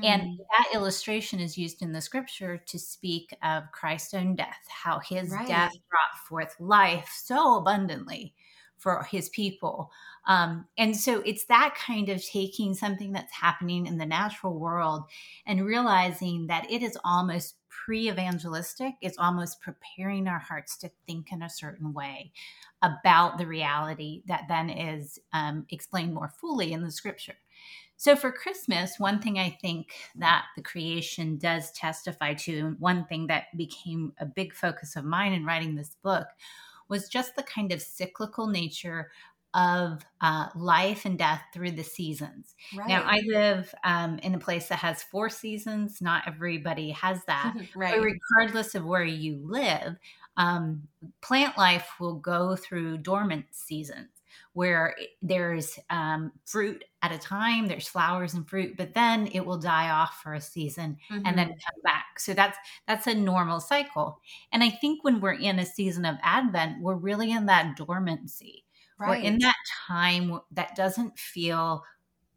And 0.03 0.21
hmm. 0.21 0.35
that 0.37 0.73
illustration 0.73 1.39
is 1.39 1.57
used 1.57 1.81
in 1.81 1.91
the 1.91 2.01
scripture 2.01 2.57
to 2.57 2.79
speak 2.79 3.35
of 3.43 3.63
Christ's 3.71 4.13
own 4.13 4.35
death, 4.35 4.65
how 4.67 4.99
his 4.99 5.31
right. 5.31 5.47
death 5.47 5.73
brought 5.89 6.27
forth 6.27 6.55
life 6.59 7.09
so 7.23 7.57
abundantly 7.57 8.33
for 8.77 9.03
his 9.03 9.29
people. 9.29 9.91
Um, 10.25 10.65
and 10.77 10.95
so 10.95 11.21
it's 11.21 11.45
that 11.45 11.75
kind 11.75 12.09
of 12.09 12.25
taking 12.25 12.73
something 12.73 13.11
that's 13.11 13.33
happening 13.33 13.85
in 13.85 13.97
the 13.97 14.05
natural 14.05 14.57
world 14.57 15.03
and 15.45 15.65
realizing 15.65 16.47
that 16.47 16.69
it 16.71 16.81
is 16.81 16.97
almost 17.03 17.55
pre 17.67 18.09
evangelistic. 18.09 18.93
It's 19.01 19.17
almost 19.17 19.61
preparing 19.61 20.27
our 20.27 20.39
hearts 20.39 20.77
to 20.77 20.91
think 21.05 21.31
in 21.31 21.41
a 21.41 21.49
certain 21.49 21.93
way 21.93 22.31
about 22.81 23.37
the 23.37 23.47
reality 23.47 24.23
that 24.27 24.45
then 24.47 24.69
is 24.69 25.19
um, 25.33 25.65
explained 25.69 26.13
more 26.13 26.31
fully 26.39 26.71
in 26.71 26.83
the 26.83 26.91
scripture. 26.91 27.35
So 27.99 28.15
for 28.15 28.31
Christmas, 28.31 28.97
one 28.97 29.19
thing 29.19 29.37
I 29.37 29.49
think 29.61 29.91
that 30.15 30.45
the 30.55 30.63
creation 30.63 31.37
does 31.37 31.69
testify 31.73 32.33
to, 32.35 32.57
and 32.57 32.79
one 32.79 33.03
thing 33.03 33.27
that 33.27 33.55
became 33.57 34.13
a 34.17 34.25
big 34.25 34.53
focus 34.53 34.95
of 34.95 35.03
mine 35.03 35.33
in 35.33 35.45
writing 35.45 35.75
this 35.75 35.97
book, 36.01 36.25
was 36.87 37.09
just 37.09 37.35
the 37.35 37.43
kind 37.43 37.73
of 37.73 37.81
cyclical 37.81 38.47
nature 38.47 39.11
of 39.53 40.05
uh, 40.21 40.47
life 40.55 41.03
and 41.03 41.19
death 41.19 41.41
through 41.53 41.71
the 41.71 41.83
seasons. 41.83 42.55
Right. 42.73 42.87
Now, 42.87 43.03
I 43.05 43.19
live 43.27 43.75
um, 43.83 44.17
in 44.19 44.33
a 44.33 44.39
place 44.39 44.69
that 44.69 44.79
has 44.79 45.03
four 45.03 45.27
seasons. 45.29 46.01
Not 46.01 46.23
everybody 46.25 46.91
has 46.91 47.25
that. 47.25 47.53
right. 47.75 47.95
But 47.95 48.01
regardless 48.01 48.75
of 48.75 48.85
where 48.85 49.03
you 49.03 49.41
live, 49.43 49.97
um, 50.37 50.83
plant 51.21 51.57
life 51.57 51.89
will 51.99 52.15
go 52.15 52.55
through 52.55 52.99
dormant 52.99 53.47
seasons 53.51 54.18
where 54.53 54.95
there's 55.21 55.77
um, 55.89 56.31
fruit 56.45 56.83
at 57.01 57.11
a 57.11 57.17
time, 57.17 57.67
there's 57.67 57.87
flowers 57.87 58.33
and 58.33 58.49
fruit, 58.49 58.75
but 58.77 58.93
then 58.93 59.27
it 59.27 59.45
will 59.45 59.57
die 59.57 59.89
off 59.89 60.19
for 60.21 60.33
a 60.33 60.41
season 60.41 60.97
mm-hmm. 61.09 61.25
and 61.25 61.37
then 61.37 61.47
mm-hmm. 61.47 61.53
come 61.53 61.81
back. 61.83 62.19
So 62.19 62.33
that's 62.33 62.57
that's 62.87 63.07
a 63.07 63.13
normal 63.13 63.59
cycle. 63.59 64.19
And 64.51 64.63
I 64.63 64.69
think 64.69 65.03
when 65.03 65.21
we're 65.21 65.33
in 65.33 65.59
a 65.59 65.65
season 65.65 66.05
of 66.05 66.17
Advent, 66.23 66.81
we're 66.81 66.95
really 66.95 67.31
in 67.31 67.45
that 67.45 67.77
dormancy. 67.77 68.65
Right. 68.99 69.21
We're 69.21 69.27
in 69.27 69.39
that 69.39 69.55
time 69.87 70.39
that 70.51 70.75
doesn't 70.75 71.17
feel 71.17 71.83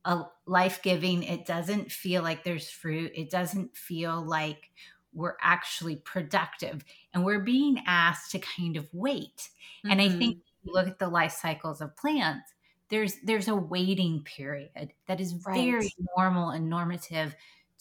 a 0.05 0.25
life 0.47 0.81
giving. 0.83 1.23
It 1.23 1.47
doesn't 1.47 1.91
feel 1.91 2.23
like 2.23 2.45
there's 2.45 2.71
fruit. 2.71 3.13
It 3.15 3.31
doesn't 3.31 3.77
feel 3.77 4.25
like 4.25 4.71
we're 5.15 5.37
actually 5.41 5.97
productive. 5.97 6.85
And 7.13 7.25
we're 7.25 7.41
being 7.41 7.83
asked 7.87 8.31
to 8.33 8.39
kind 8.39 8.77
of 8.77 8.87
wait. 8.93 9.37
Mm-hmm. 9.39 9.91
And 9.91 10.01
I 10.01 10.09
think 10.09 10.37
mm-hmm 10.37 10.49
you 10.63 10.73
look 10.73 10.87
at 10.87 10.99
the 10.99 11.09
life 11.09 11.33
cycles 11.33 11.81
of 11.81 11.97
plants, 11.97 12.53
there's 12.89 13.17
there's 13.25 13.49
a 13.49 13.57
waiting 13.57 14.23
period 14.23 14.93
that 15.07 15.21
is 15.21 15.35
right. 15.47 15.57
very 15.57 15.91
normal 16.17 16.51
and 16.51 16.69
normative 16.69 17.35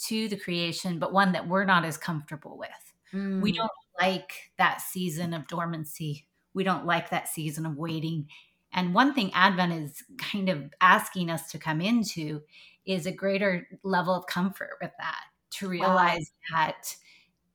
to 0.05 0.27
the 0.27 0.37
creation, 0.37 0.99
but 0.99 1.13
one 1.13 1.33
that 1.33 1.47
we're 1.47 1.65
not 1.65 1.85
as 1.85 1.97
comfortable 1.97 2.57
with. 2.57 2.69
Mm. 3.13 3.41
We 3.41 3.51
don't 3.51 3.71
like 3.99 4.51
that 4.57 4.81
season 4.81 5.33
of 5.33 5.47
dormancy. 5.47 6.25
We 6.53 6.63
don't 6.63 6.85
like 6.85 7.09
that 7.09 7.27
season 7.27 7.65
of 7.65 7.77
waiting. 7.77 8.27
And 8.73 8.93
one 8.93 9.13
thing 9.13 9.31
Advent 9.33 9.73
is 9.73 10.03
kind 10.17 10.49
of 10.49 10.73
asking 10.79 11.29
us 11.29 11.51
to 11.51 11.59
come 11.59 11.81
into 11.81 12.41
is 12.85 13.05
a 13.05 13.11
greater 13.11 13.67
level 13.83 14.15
of 14.15 14.25
comfort 14.27 14.77
with 14.81 14.91
that, 14.97 15.23
to 15.51 15.67
realize 15.67 16.31
wow. 16.51 16.57
that 16.57 16.95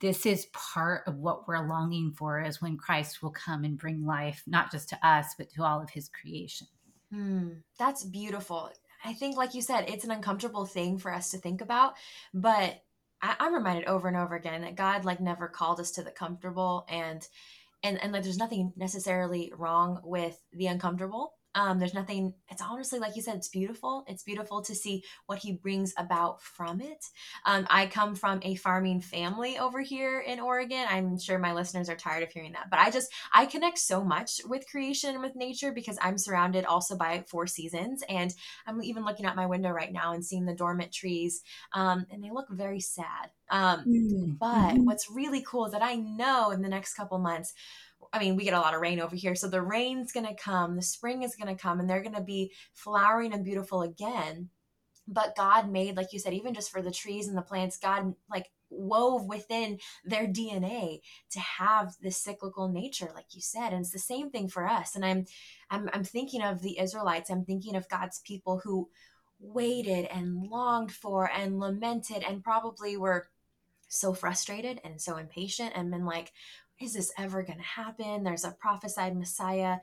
this 0.00 0.26
is 0.26 0.46
part 0.52 1.02
of 1.06 1.16
what 1.16 1.48
we're 1.48 1.66
longing 1.66 2.12
for 2.12 2.40
is 2.40 2.60
when 2.60 2.76
Christ 2.76 3.22
will 3.22 3.30
come 3.30 3.64
and 3.64 3.78
bring 3.78 4.04
life, 4.04 4.42
not 4.46 4.70
just 4.70 4.88
to 4.90 5.06
us, 5.06 5.34
but 5.38 5.50
to 5.50 5.62
all 5.62 5.80
of 5.80 5.90
his 5.90 6.08
creation. 6.08 6.66
Hmm, 7.10 7.48
that's 7.78 8.04
beautiful. 8.04 8.70
I 9.04 9.14
think, 9.14 9.36
like 9.36 9.54
you 9.54 9.62
said, 9.62 9.88
it's 9.88 10.04
an 10.04 10.10
uncomfortable 10.10 10.66
thing 10.66 10.98
for 10.98 11.12
us 11.12 11.30
to 11.30 11.38
think 11.38 11.60
about, 11.60 11.94
but 12.34 12.82
I, 13.22 13.36
am 13.40 13.54
reminded 13.54 13.86
over 13.86 14.08
and 14.08 14.16
over 14.16 14.34
again 14.34 14.62
that 14.62 14.76
God 14.76 15.04
like 15.04 15.20
never 15.20 15.48
called 15.48 15.80
us 15.80 15.92
to 15.92 16.02
the 16.02 16.10
comfortable 16.10 16.86
and 16.88 17.26
and 17.82 18.02
and 18.02 18.12
like 18.12 18.22
there's 18.22 18.36
nothing 18.36 18.72
necessarily 18.76 19.52
wrong 19.56 20.00
with 20.04 20.38
the 20.52 20.66
uncomfortable 20.66 21.34
um, 21.56 21.80
there's 21.80 21.94
nothing, 21.94 22.34
it's 22.50 22.62
honestly, 22.62 23.00
like 23.00 23.16
you 23.16 23.22
said, 23.22 23.34
it's 23.34 23.48
beautiful. 23.48 24.04
It's 24.06 24.22
beautiful 24.22 24.62
to 24.62 24.74
see 24.74 25.02
what 25.26 25.38
he 25.38 25.54
brings 25.54 25.94
about 25.98 26.42
from 26.42 26.80
it. 26.80 27.04
Um, 27.46 27.66
I 27.68 27.86
come 27.86 28.14
from 28.14 28.40
a 28.42 28.54
farming 28.54 29.00
family 29.00 29.58
over 29.58 29.80
here 29.80 30.20
in 30.20 30.38
Oregon. 30.38 30.86
I'm 30.88 31.18
sure 31.18 31.38
my 31.38 31.54
listeners 31.54 31.88
are 31.88 31.96
tired 31.96 32.22
of 32.22 32.30
hearing 32.30 32.52
that, 32.52 32.68
but 32.70 32.78
I 32.78 32.90
just, 32.90 33.10
I 33.32 33.46
connect 33.46 33.78
so 33.78 34.04
much 34.04 34.40
with 34.46 34.70
creation 34.70 35.14
and 35.14 35.22
with 35.22 35.34
nature 35.34 35.72
because 35.72 35.98
I'm 36.00 36.18
surrounded 36.18 36.66
also 36.66 36.96
by 36.96 37.24
four 37.26 37.46
seasons. 37.46 38.04
And 38.08 38.32
I'm 38.66 38.82
even 38.82 39.04
looking 39.04 39.26
out 39.26 39.34
my 39.34 39.46
window 39.46 39.70
right 39.70 39.92
now 39.92 40.12
and 40.12 40.24
seeing 40.24 40.44
the 40.44 40.54
dormant 40.54 40.92
trees, 40.92 41.42
um, 41.72 42.06
and 42.10 42.22
they 42.22 42.30
look 42.30 42.46
very 42.50 42.80
sad. 42.80 43.30
Um, 43.48 43.84
mm-hmm. 43.86 44.32
But 44.32 44.78
what's 44.84 45.10
really 45.10 45.42
cool 45.42 45.66
is 45.66 45.72
that 45.72 45.82
I 45.82 45.94
know 45.94 46.50
in 46.50 46.62
the 46.62 46.68
next 46.68 46.94
couple 46.94 47.18
months, 47.18 47.54
I 48.16 48.18
mean, 48.18 48.36
we 48.36 48.44
get 48.44 48.54
a 48.54 48.60
lot 48.60 48.74
of 48.74 48.80
rain 48.80 48.98
over 48.98 49.14
here. 49.14 49.34
So 49.34 49.46
the 49.46 49.60
rain's 49.60 50.12
going 50.12 50.26
to 50.26 50.34
come, 50.34 50.76
the 50.76 50.82
spring 50.82 51.22
is 51.22 51.36
going 51.36 51.54
to 51.54 51.60
come, 51.60 51.80
and 51.80 51.88
they're 51.88 52.02
going 52.02 52.14
to 52.14 52.22
be 52.22 52.52
flowering 52.72 53.34
and 53.34 53.44
beautiful 53.44 53.82
again. 53.82 54.48
But 55.06 55.36
God 55.36 55.70
made, 55.70 55.96
like 55.96 56.12
you 56.12 56.18
said, 56.18 56.32
even 56.32 56.54
just 56.54 56.70
for 56.70 56.82
the 56.82 56.90
trees 56.90 57.28
and 57.28 57.36
the 57.36 57.42
plants, 57.42 57.78
God 57.78 58.14
like 58.30 58.46
wove 58.70 59.26
within 59.26 59.78
their 60.04 60.26
DNA 60.26 61.00
to 61.30 61.38
have 61.38 61.94
this 62.02 62.16
cyclical 62.16 62.68
nature, 62.68 63.10
like 63.14 63.26
you 63.32 63.40
said. 63.40 63.72
And 63.72 63.82
it's 63.82 63.92
the 63.92 63.98
same 63.98 64.30
thing 64.30 64.48
for 64.48 64.66
us. 64.66 64.96
And 64.96 65.04
I'm 65.04 65.26
I'm 65.70 65.88
I'm 65.92 66.04
thinking 66.04 66.42
of 66.42 66.62
the 66.62 66.80
Israelites, 66.80 67.30
I'm 67.30 67.44
thinking 67.44 67.76
of 67.76 67.88
God's 67.88 68.20
people 68.20 68.60
who 68.64 68.88
waited 69.38 70.06
and 70.06 70.48
longed 70.48 70.90
for 70.90 71.30
and 71.30 71.60
lamented 71.60 72.24
and 72.26 72.42
probably 72.42 72.96
were 72.96 73.28
so 73.88 74.12
frustrated 74.12 74.80
and 74.84 75.00
so 75.00 75.16
impatient 75.16 75.72
and 75.76 75.90
been 75.90 76.04
like, 76.04 76.32
is 76.80 76.94
this 76.94 77.12
ever 77.18 77.42
going 77.42 77.58
to 77.58 77.64
happen? 77.64 78.22
There's 78.22 78.44
a 78.44 78.50
prophesied 78.50 79.16
Messiah. 79.16 79.78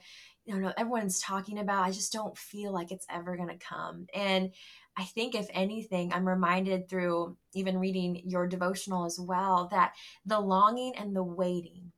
You 0.45 0.59
know, 0.59 0.73
everyone's 0.77 1.19
talking 1.19 1.59
about. 1.59 1.83
I 1.83 1.91
just 1.91 2.13
don't 2.13 2.37
feel 2.37 2.71
like 2.71 2.91
it's 2.91 3.07
ever 3.09 3.35
going 3.35 3.49
to 3.49 3.65
come. 3.65 4.07
And 4.13 4.51
I 4.95 5.03
think, 5.03 5.33
if 5.33 5.47
anything, 5.51 6.13
I'm 6.13 6.27
reminded 6.27 6.87
through 6.87 7.37
even 7.53 7.79
reading 7.79 8.21
your 8.25 8.47
devotional 8.47 9.05
as 9.05 9.19
well 9.19 9.69
that 9.71 9.93
the 10.25 10.39
longing 10.39 10.93
and 10.95 11.15
the 11.15 11.23
waiting 11.23 11.91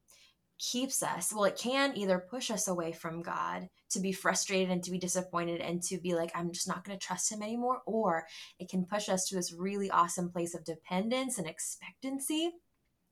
keeps 0.58 1.04
us, 1.04 1.34
well, 1.34 1.44
it 1.44 1.58
can 1.58 1.98
either 1.98 2.26
push 2.30 2.50
us 2.50 2.68
away 2.68 2.94
from 2.94 3.22
God 3.22 3.68
to 3.90 4.00
be 4.00 4.14
frustrated 4.14 4.70
and 4.70 4.82
to 4.84 4.92
be 4.92 4.98
disappointed 4.98 5.60
and 5.60 5.82
to 5.84 5.98
be 5.98 6.16
like, 6.16 6.32
I'm 6.34 6.52
just 6.52 6.68
not 6.68 6.86
going 6.86 6.98
to 6.98 7.06
trust 7.06 7.32
Him 7.32 7.44
anymore, 7.44 7.82
or 7.86 8.26
it 8.60 8.70
can 8.70 8.86
push 8.86 9.10
us 9.10 9.28
to 9.28 9.36
this 9.36 9.52
really 9.52 9.92
awesome 9.92 10.30
place 10.30 10.56
of 10.56 10.64
dependence 10.64 11.38
and 11.38 11.48
expectancy 11.48 12.52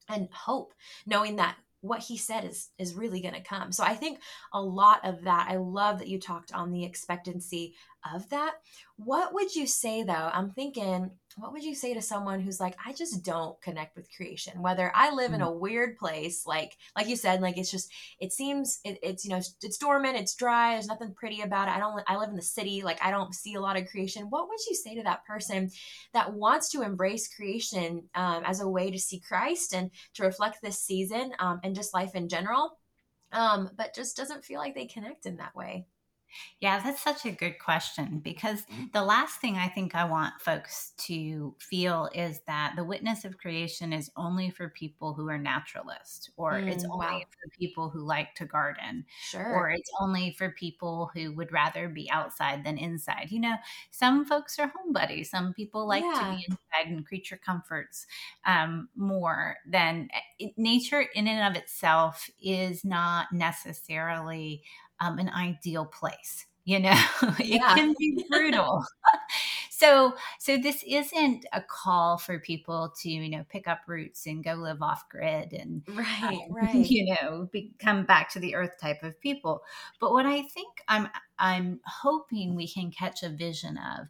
and 0.09 0.29
hope, 0.31 0.73
knowing 1.05 1.35
that 1.37 1.57
what 1.83 1.99
he 1.99 2.17
said 2.17 2.45
is 2.45 2.69
is 2.79 2.95
really 2.95 3.19
going 3.19 3.33
to 3.33 3.41
come. 3.41 3.73
So 3.73 3.83
I 3.83 3.93
think 3.93 4.19
a 4.53 4.61
lot 4.61 5.01
of 5.03 5.23
that 5.23 5.47
I 5.49 5.57
love 5.57 5.99
that 5.99 6.07
you 6.07 6.17
talked 6.17 6.53
on 6.53 6.71
the 6.71 6.85
expectancy 6.85 7.75
of 8.13 8.27
that. 8.29 8.53
What 8.95 9.33
would 9.33 9.53
you 9.53 9.67
say 9.67 10.03
though? 10.03 10.29
I'm 10.33 10.51
thinking 10.51 11.11
what 11.37 11.51
would 11.53 11.63
you 11.63 11.75
say 11.75 11.93
to 11.93 12.01
someone 12.01 12.39
who's 12.39 12.59
like 12.59 12.75
i 12.85 12.93
just 12.93 13.23
don't 13.23 13.59
connect 13.61 13.95
with 13.95 14.09
creation 14.15 14.61
whether 14.61 14.91
i 14.95 15.13
live 15.13 15.33
in 15.33 15.41
a 15.41 15.51
weird 15.51 15.97
place 15.97 16.45
like 16.47 16.77
like 16.95 17.07
you 17.07 17.15
said 17.15 17.41
like 17.41 17.57
it's 17.57 17.71
just 17.71 17.91
it 18.19 18.31
seems 18.31 18.79
it, 18.83 18.97
it's 19.03 19.23
you 19.23 19.31
know 19.31 19.37
it's 19.37 19.77
dormant 19.77 20.17
it's 20.17 20.35
dry 20.35 20.73
there's 20.73 20.87
nothing 20.87 21.13
pretty 21.13 21.41
about 21.41 21.67
it 21.67 21.71
i 21.71 21.79
don't 21.79 22.01
i 22.07 22.17
live 22.17 22.29
in 22.29 22.35
the 22.35 22.41
city 22.41 22.81
like 22.83 22.99
i 23.03 23.11
don't 23.11 23.33
see 23.33 23.55
a 23.55 23.61
lot 23.61 23.77
of 23.77 23.87
creation. 23.87 24.29
What 24.29 24.47
would 24.47 24.59
you 24.69 24.75
say 24.75 24.95
to 24.95 25.03
that 25.03 25.25
person 25.25 25.69
that 26.13 26.33
wants 26.33 26.69
to 26.71 26.81
embrace 26.81 27.33
creation 27.33 28.03
um, 28.15 28.43
as 28.45 28.61
a 28.61 28.67
way 28.67 28.89
to 28.89 28.99
see 28.99 29.19
christ 29.19 29.73
and 29.73 29.91
to 30.15 30.23
reflect 30.23 30.61
this 30.61 30.79
season 30.79 31.33
um, 31.39 31.59
and 31.63 31.75
just 31.75 31.93
life 31.93 32.15
in 32.15 32.29
general? 32.29 32.77
Um, 33.31 33.71
but 33.75 33.95
just 33.95 34.15
doesn't 34.15 34.45
feel 34.45 34.59
like 34.59 34.75
they 34.75 34.85
connect 34.85 35.25
in 35.25 35.37
that 35.37 35.55
way 35.55 35.87
yeah, 36.59 36.79
that's 36.79 37.01
such 37.01 37.25
a 37.25 37.31
good 37.31 37.59
question 37.59 38.19
because 38.23 38.61
mm. 38.65 38.91
the 38.93 39.03
last 39.03 39.39
thing 39.39 39.57
I 39.57 39.67
think 39.67 39.95
I 39.95 40.05
want 40.05 40.33
folks 40.39 40.93
to 40.99 41.55
feel 41.59 42.09
is 42.13 42.41
that 42.47 42.73
the 42.75 42.83
witness 42.83 43.25
of 43.25 43.37
creation 43.37 43.93
is 43.93 44.09
only 44.15 44.49
for 44.49 44.69
people 44.69 45.13
who 45.13 45.29
are 45.29 45.37
naturalists, 45.37 46.29
or 46.37 46.53
mm, 46.53 46.71
it's 46.71 46.85
only 46.85 47.05
wow. 47.05 47.19
for 47.19 47.49
people 47.57 47.89
who 47.89 47.99
like 47.99 48.35
to 48.35 48.45
garden, 48.45 49.05
sure. 49.21 49.53
or 49.53 49.69
it's 49.69 49.91
only 49.99 50.35
for 50.37 50.49
people 50.51 51.11
who 51.13 51.33
would 51.33 51.51
rather 51.51 51.89
be 51.89 52.09
outside 52.11 52.63
than 52.63 52.77
inside. 52.77 53.27
You 53.29 53.41
know, 53.41 53.55
some 53.91 54.25
folks 54.25 54.57
are 54.59 54.71
homebodies, 54.71 55.27
some 55.27 55.53
people 55.53 55.87
like 55.87 56.03
yeah. 56.03 56.19
to 56.19 56.37
be 56.37 56.45
inside 56.49 56.91
and 56.91 57.05
creature 57.05 57.39
comforts 57.43 58.05
um, 58.45 58.89
more 58.95 59.57
than 59.67 60.09
eh, 60.39 60.47
nature 60.57 61.05
in 61.13 61.27
and 61.27 61.55
of 61.55 61.61
itself 61.61 62.29
is 62.41 62.83
not 62.83 63.27
necessarily 63.31 64.63
um, 64.99 65.19
an 65.19 65.29
ideal 65.29 65.85
place 65.85 66.45
you 66.65 66.79
know? 66.79 66.99
It 67.39 67.45
yeah. 67.61 67.75
can 67.75 67.95
be 67.97 68.25
brutal. 68.29 68.85
So 69.69 70.13
so 70.39 70.57
this 70.57 70.81
isn't 70.87 71.45
a 71.51 71.59
call 71.59 72.17
for 72.17 72.39
people 72.39 72.93
to 73.01 73.09
you 73.09 73.27
know 73.27 73.43
pick 73.49 73.67
up 73.67 73.81
roots 73.85 74.25
and 74.27 74.41
go 74.41 74.53
live 74.53 74.81
off 74.81 75.09
grid 75.09 75.51
and 75.51 75.81
right 75.89 76.23
um, 76.23 76.39
right 76.51 76.73
you 76.75 77.13
know 77.13 77.49
come 77.79 78.05
back 78.05 78.29
to 78.31 78.39
the 78.39 78.55
earth 78.55 78.79
type 78.79 79.03
of 79.03 79.19
people. 79.19 79.61
But 79.99 80.13
what 80.13 80.25
i 80.25 80.43
think 80.43 80.69
i'm 80.87 81.09
i'm 81.37 81.81
hoping 81.85 82.55
we 82.55 82.67
can 82.67 82.91
catch 82.91 83.23
a 83.23 83.29
vision 83.29 83.77
of 83.77 84.07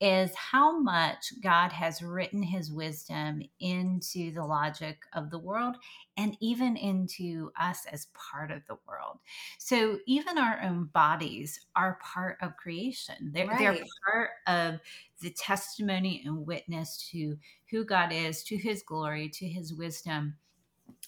is 0.00 0.34
how 0.34 0.78
much 0.78 1.32
God 1.42 1.72
has 1.72 2.02
written 2.02 2.42
his 2.42 2.72
wisdom 2.72 3.42
into 3.60 4.32
the 4.32 4.44
logic 4.44 4.98
of 5.12 5.30
the 5.30 5.38
world 5.38 5.76
and 6.16 6.36
even 6.40 6.76
into 6.76 7.50
us 7.60 7.84
as 7.92 8.06
part 8.14 8.50
of 8.50 8.62
the 8.66 8.78
world. 8.88 9.18
So 9.58 9.98
even 10.06 10.38
our 10.38 10.60
own 10.62 10.84
bodies 10.94 11.66
are 11.76 11.98
part 12.02 12.38
of 12.40 12.56
creation. 12.56 13.30
They're, 13.32 13.46
right. 13.46 13.58
they're 13.58 13.84
part 14.10 14.30
of 14.46 14.80
the 15.20 15.30
testimony 15.30 16.22
and 16.24 16.46
witness 16.46 17.08
to 17.12 17.36
who 17.70 17.84
God 17.84 18.10
is, 18.10 18.42
to 18.44 18.56
his 18.56 18.82
glory, 18.82 19.28
to 19.34 19.46
his 19.46 19.74
wisdom. 19.74 20.36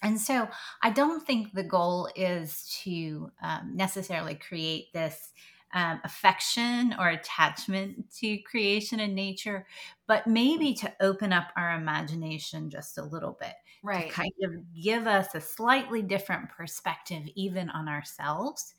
And 0.02 0.20
so 0.20 0.48
I 0.82 0.90
don't 0.90 1.24
think 1.26 1.52
the 1.52 1.62
goal 1.62 2.10
is 2.14 2.78
to 2.82 3.30
um, 3.42 3.72
necessarily 3.74 4.34
create 4.34 4.92
this 4.92 5.32
um, 5.72 6.00
affection 6.04 6.94
or 6.98 7.08
attachment 7.08 8.12
to 8.18 8.38
creation 8.38 9.00
and 9.00 9.14
nature, 9.14 9.66
but 10.06 10.26
maybe 10.26 10.74
to 10.74 10.92
open 11.00 11.32
up 11.32 11.48
our 11.56 11.74
imagination 11.74 12.70
just 12.70 12.98
a 12.98 13.04
little 13.04 13.36
bit. 13.40 13.54
Right. 13.82 14.08
To 14.08 14.14
kind 14.14 14.32
of 14.44 14.52
give 14.80 15.06
us 15.06 15.34
a 15.34 15.40
slightly 15.40 16.02
different 16.02 16.50
perspective, 16.50 17.22
even 17.34 17.70
on 17.70 17.88
ourselves 17.88 18.74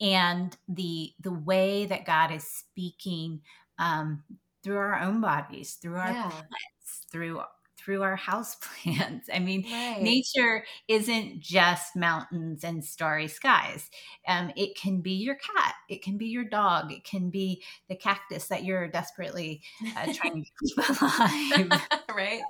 and 0.00 0.56
the 0.68 1.12
the 1.20 1.32
way 1.32 1.86
that 1.86 2.04
God 2.04 2.30
is 2.30 2.44
speaking 2.44 3.40
um, 3.78 4.22
through 4.62 4.76
our 4.76 5.00
own 5.00 5.20
bodies, 5.20 5.74
through 5.74 5.96
our 5.96 6.10
yeah. 6.10 6.28
plants, 6.28 7.06
through 7.10 7.40
through 7.86 8.02
our 8.02 8.16
house 8.16 8.56
plants. 8.82 9.30
I 9.32 9.38
mean, 9.38 9.64
right. 9.70 10.02
nature 10.02 10.64
isn't 10.88 11.40
just 11.40 11.94
mountains 11.94 12.64
and 12.64 12.84
starry 12.84 13.28
skies. 13.28 13.88
Um, 14.26 14.50
it 14.56 14.76
can 14.76 15.00
be 15.00 15.12
your 15.12 15.36
cat, 15.36 15.74
it 15.88 16.02
can 16.02 16.18
be 16.18 16.26
your 16.26 16.44
dog, 16.44 16.92
it 16.92 17.04
can 17.04 17.30
be 17.30 17.62
the 17.88 17.94
cactus 17.94 18.48
that 18.48 18.64
you're 18.64 18.88
desperately 18.88 19.62
uh, 19.96 20.12
trying 20.12 20.44
to 20.44 20.50
keep 20.66 21.00
alive. 21.00 21.82
right. 22.14 22.42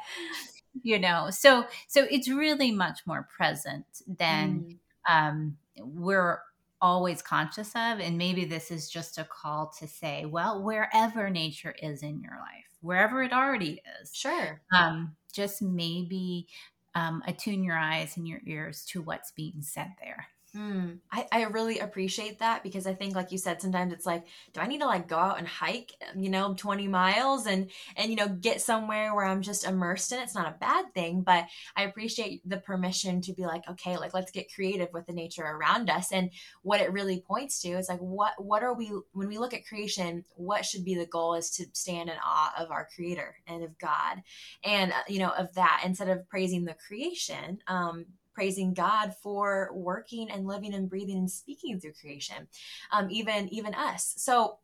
You 0.82 0.98
know, 0.98 1.28
so 1.30 1.66
so 1.86 2.06
it's 2.10 2.28
really 2.28 2.72
much 2.72 3.00
more 3.06 3.28
present 3.36 3.86
than 4.06 4.78
mm. 5.08 5.14
um, 5.14 5.56
we're 5.78 6.40
always 6.80 7.22
conscious 7.22 7.70
of. 7.70 8.00
And 8.00 8.18
maybe 8.18 8.44
this 8.44 8.70
is 8.70 8.90
just 8.90 9.18
a 9.18 9.24
call 9.24 9.72
to 9.78 9.88
say, 9.88 10.24
well, 10.24 10.62
wherever 10.62 11.30
nature 11.30 11.74
is 11.82 12.02
in 12.02 12.20
your 12.20 12.36
life, 12.38 12.66
wherever 12.80 13.22
it 13.22 13.32
already 13.32 13.80
is, 14.00 14.14
sure. 14.14 14.60
Um, 14.74 15.16
just 15.36 15.62
maybe 15.62 16.48
um, 16.94 17.22
attune 17.26 17.62
your 17.62 17.76
eyes 17.76 18.16
and 18.16 18.26
your 18.26 18.40
ears 18.46 18.84
to 18.86 19.02
what's 19.02 19.30
being 19.32 19.60
said 19.60 19.92
there. 20.00 20.26
Mm, 20.56 21.00
I, 21.12 21.26
I 21.30 21.42
really 21.44 21.80
appreciate 21.80 22.38
that 22.38 22.62
because 22.62 22.86
I 22.86 22.94
think, 22.94 23.14
like 23.14 23.30
you 23.30 23.36
said, 23.36 23.60
sometimes 23.60 23.92
it's 23.92 24.06
like, 24.06 24.24
do 24.54 24.60
I 24.60 24.66
need 24.66 24.80
to 24.80 24.86
like 24.86 25.06
go 25.06 25.18
out 25.18 25.38
and 25.38 25.46
hike, 25.46 25.92
you 26.16 26.30
know, 26.30 26.54
20 26.54 26.88
miles 26.88 27.46
and, 27.46 27.70
and, 27.96 28.10
you 28.10 28.16
know, 28.16 28.28
get 28.28 28.62
somewhere 28.62 29.14
where 29.14 29.26
I'm 29.26 29.42
just 29.42 29.66
immersed 29.66 30.12
in 30.12 30.18
it? 30.18 30.22
It's 30.22 30.34
not 30.34 30.48
a 30.48 30.58
bad 30.58 30.94
thing, 30.94 31.20
but 31.20 31.44
I 31.76 31.82
appreciate 31.82 32.48
the 32.48 32.56
permission 32.56 33.20
to 33.22 33.34
be 33.34 33.44
like, 33.44 33.68
okay, 33.68 33.98
like 33.98 34.14
let's 34.14 34.30
get 34.30 34.52
creative 34.54 34.88
with 34.94 35.06
the 35.06 35.12
nature 35.12 35.44
around 35.44 35.90
us. 35.90 36.10
And 36.10 36.30
what 36.62 36.80
it 36.80 36.92
really 36.92 37.20
points 37.20 37.60
to 37.62 37.70
is 37.70 37.90
like, 37.90 38.00
what, 38.00 38.32
what 38.42 38.62
are 38.62 38.72
we, 38.72 38.92
when 39.12 39.28
we 39.28 39.36
look 39.36 39.52
at 39.52 39.66
creation, 39.66 40.24
what 40.36 40.64
should 40.64 40.84
be 40.84 40.94
the 40.94 41.06
goal 41.06 41.34
is 41.34 41.50
to 41.50 41.66
stand 41.74 42.08
in 42.08 42.16
awe 42.24 42.54
of 42.56 42.70
our 42.70 42.88
creator 42.94 43.36
and 43.46 43.62
of 43.62 43.78
God 43.78 44.22
and, 44.64 44.92
uh, 44.92 45.04
you 45.06 45.18
know, 45.18 45.30
of 45.30 45.52
that 45.54 45.82
instead 45.84 46.08
of 46.08 46.26
praising 46.30 46.64
the 46.64 46.76
creation, 46.86 47.58
um, 47.66 48.06
praising 48.36 48.74
God 48.74 49.14
for 49.22 49.70
working 49.72 50.30
and 50.30 50.46
living 50.46 50.74
and 50.74 50.90
breathing 50.90 51.16
and 51.16 51.30
speaking 51.30 51.80
through 51.80 51.94
creation, 51.94 52.46
um, 52.92 53.08
even 53.10 53.48
even 53.48 53.74
us. 53.74 54.12
So 54.18 54.58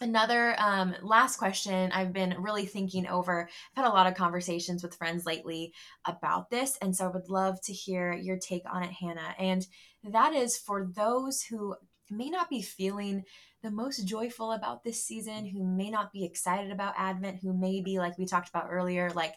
another 0.00 0.54
um, 0.58 0.94
last 1.02 1.36
question 1.36 1.90
i've 1.92 2.12
been 2.12 2.34
really 2.38 2.64
thinking 2.64 3.06
over 3.06 3.42
i've 3.42 3.84
had 3.84 3.90
a 3.90 3.92
lot 3.92 4.06
of 4.06 4.14
conversations 4.14 4.82
with 4.82 4.94
friends 4.94 5.26
lately 5.26 5.74
about 6.06 6.48
this 6.48 6.78
and 6.80 6.94
so 6.94 7.04
i 7.04 7.08
would 7.08 7.28
love 7.28 7.60
to 7.60 7.72
hear 7.72 8.12
your 8.12 8.38
take 8.38 8.62
on 8.72 8.82
it 8.82 8.92
hannah 8.92 9.34
and 9.38 9.66
that 10.04 10.32
is 10.32 10.56
for 10.56 10.88
those 10.94 11.42
who 11.42 11.74
may 12.08 12.30
not 12.30 12.48
be 12.48 12.62
feeling 12.62 13.24
the 13.62 13.70
most 13.70 14.06
joyful 14.06 14.52
about 14.52 14.82
this 14.82 15.04
season 15.04 15.44
who 15.44 15.62
may 15.62 15.90
not 15.90 16.12
be 16.12 16.24
excited 16.24 16.70
about 16.70 16.94
advent 16.96 17.38
who 17.42 17.52
may 17.52 17.82
be 17.82 17.98
like 17.98 18.16
we 18.16 18.24
talked 18.24 18.48
about 18.48 18.68
earlier 18.70 19.10
like 19.10 19.34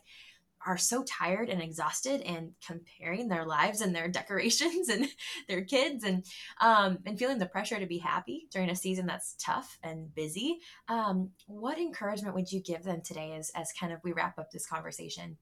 are 0.65 0.78
so 0.78 1.04
tired 1.04 1.49
and 1.49 1.62
exhausted 1.62 2.21
and 2.21 2.52
comparing 2.65 3.28
their 3.28 3.45
lives 3.45 3.82
and 3.82 3.95
their 3.95 4.08
decorations 4.23 4.89
and 4.89 5.08
their 5.47 5.63
kids 5.63 6.04
and 6.04 6.26
um, 6.62 6.99
and 7.06 7.17
feeling 7.17 7.39
the 7.39 7.45
pressure 7.45 7.80
to 7.80 7.86
be 7.86 7.97
happy 7.97 8.47
during 8.52 8.69
a 8.69 8.76
season 8.76 9.06
that's 9.06 9.36
tough 9.39 9.78
and 9.84 10.13
busy 10.15 10.60
um, 10.88 11.30
what 11.47 11.78
encouragement 11.78 12.36
would 12.36 12.52
you 12.52 12.62
give 12.62 12.84
them 12.84 13.02
today 13.02 13.34
as 13.38 13.52
as 13.56 13.71
kind 13.80 13.93
of 13.93 13.99
we 14.04 14.13
wrap 14.13 14.38
up 14.38 14.52
this 14.52 14.67
conversation 14.67 15.38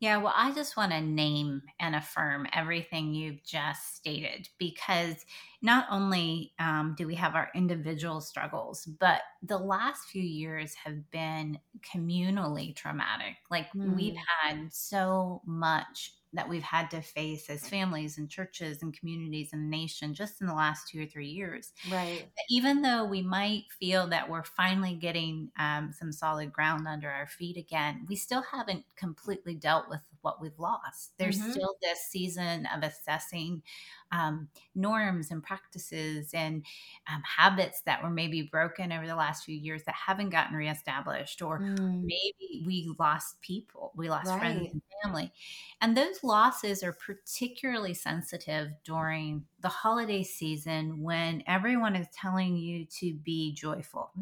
yeah, 0.00 0.18
well, 0.18 0.34
I 0.36 0.52
just 0.52 0.76
want 0.76 0.92
to 0.92 1.00
name 1.00 1.62
and 1.80 1.96
affirm 1.96 2.46
everything 2.52 3.14
you've 3.14 3.42
just 3.42 3.96
stated 3.96 4.48
because 4.56 5.16
not 5.60 5.86
only 5.90 6.52
um, 6.60 6.94
do 6.96 7.04
we 7.06 7.16
have 7.16 7.34
our 7.34 7.48
individual 7.52 8.20
struggles, 8.20 8.84
but 8.84 9.22
the 9.42 9.58
last 9.58 10.08
few 10.08 10.22
years 10.22 10.74
have 10.84 11.10
been 11.10 11.58
communally 11.82 12.76
traumatic. 12.76 13.36
Like 13.50 13.72
mm. 13.72 13.96
we've 13.96 14.18
had 14.40 14.72
so 14.72 15.42
much 15.44 16.12
that 16.32 16.48
we've 16.48 16.62
had 16.62 16.90
to 16.90 17.00
face 17.00 17.48
as 17.48 17.68
families 17.68 18.18
and 18.18 18.28
churches 18.28 18.82
and 18.82 18.98
communities 18.98 19.50
and 19.52 19.70
nation 19.70 20.12
just 20.12 20.40
in 20.40 20.46
the 20.46 20.54
last 20.54 20.88
two 20.88 21.02
or 21.02 21.06
three 21.06 21.28
years. 21.28 21.72
Right. 21.90 22.26
Even 22.50 22.82
though 22.82 23.04
we 23.04 23.22
might 23.22 23.64
feel 23.80 24.06
that 24.08 24.28
we're 24.28 24.44
finally 24.44 24.94
getting 24.94 25.50
um, 25.58 25.92
some 25.98 26.12
solid 26.12 26.52
ground 26.52 26.86
under 26.86 27.10
our 27.10 27.26
feet 27.26 27.56
again, 27.56 28.04
we 28.08 28.16
still 28.16 28.42
haven't 28.42 28.84
completely 28.96 29.54
dealt 29.54 29.88
with 29.88 30.00
what 30.22 30.40
we've 30.40 30.58
lost. 30.58 31.12
There's 31.18 31.38
mm-hmm. 31.38 31.50
still 31.50 31.76
this 31.82 32.00
season 32.10 32.66
of 32.74 32.82
assessing 32.82 33.62
um, 34.10 34.48
norms 34.74 35.30
and 35.30 35.42
practices 35.42 36.30
and 36.32 36.64
um, 37.12 37.22
habits 37.22 37.82
that 37.82 38.02
were 38.02 38.10
maybe 38.10 38.42
broken 38.42 38.92
over 38.92 39.06
the 39.06 39.14
last 39.14 39.44
few 39.44 39.56
years 39.56 39.82
that 39.84 39.94
haven't 39.94 40.30
gotten 40.30 40.56
reestablished, 40.56 41.42
or 41.42 41.60
mm. 41.60 42.02
maybe 42.02 42.64
we 42.66 42.90
lost 42.98 43.40
people, 43.42 43.92
we 43.96 44.08
lost 44.08 44.28
right. 44.28 44.38
friends 44.38 44.72
and 44.72 44.82
family. 45.02 45.32
And 45.80 45.96
those 45.96 46.24
losses 46.24 46.82
are 46.82 46.92
particularly 46.92 47.94
sensitive 47.94 48.70
during 48.84 49.44
the 49.60 49.68
holiday 49.68 50.22
season 50.22 51.02
when 51.02 51.42
everyone 51.46 51.96
is 51.96 52.06
telling 52.14 52.56
you 52.56 52.86
to 53.00 53.14
be 53.14 53.52
joyful. 53.52 54.12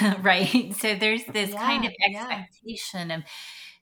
right. 0.20 0.74
So 0.74 0.94
there's 0.94 1.24
this 1.24 1.50
yeah, 1.50 1.62
kind 1.62 1.84
of 1.84 1.92
expectation 2.04 3.10
yeah. 3.10 3.16
of 3.16 3.22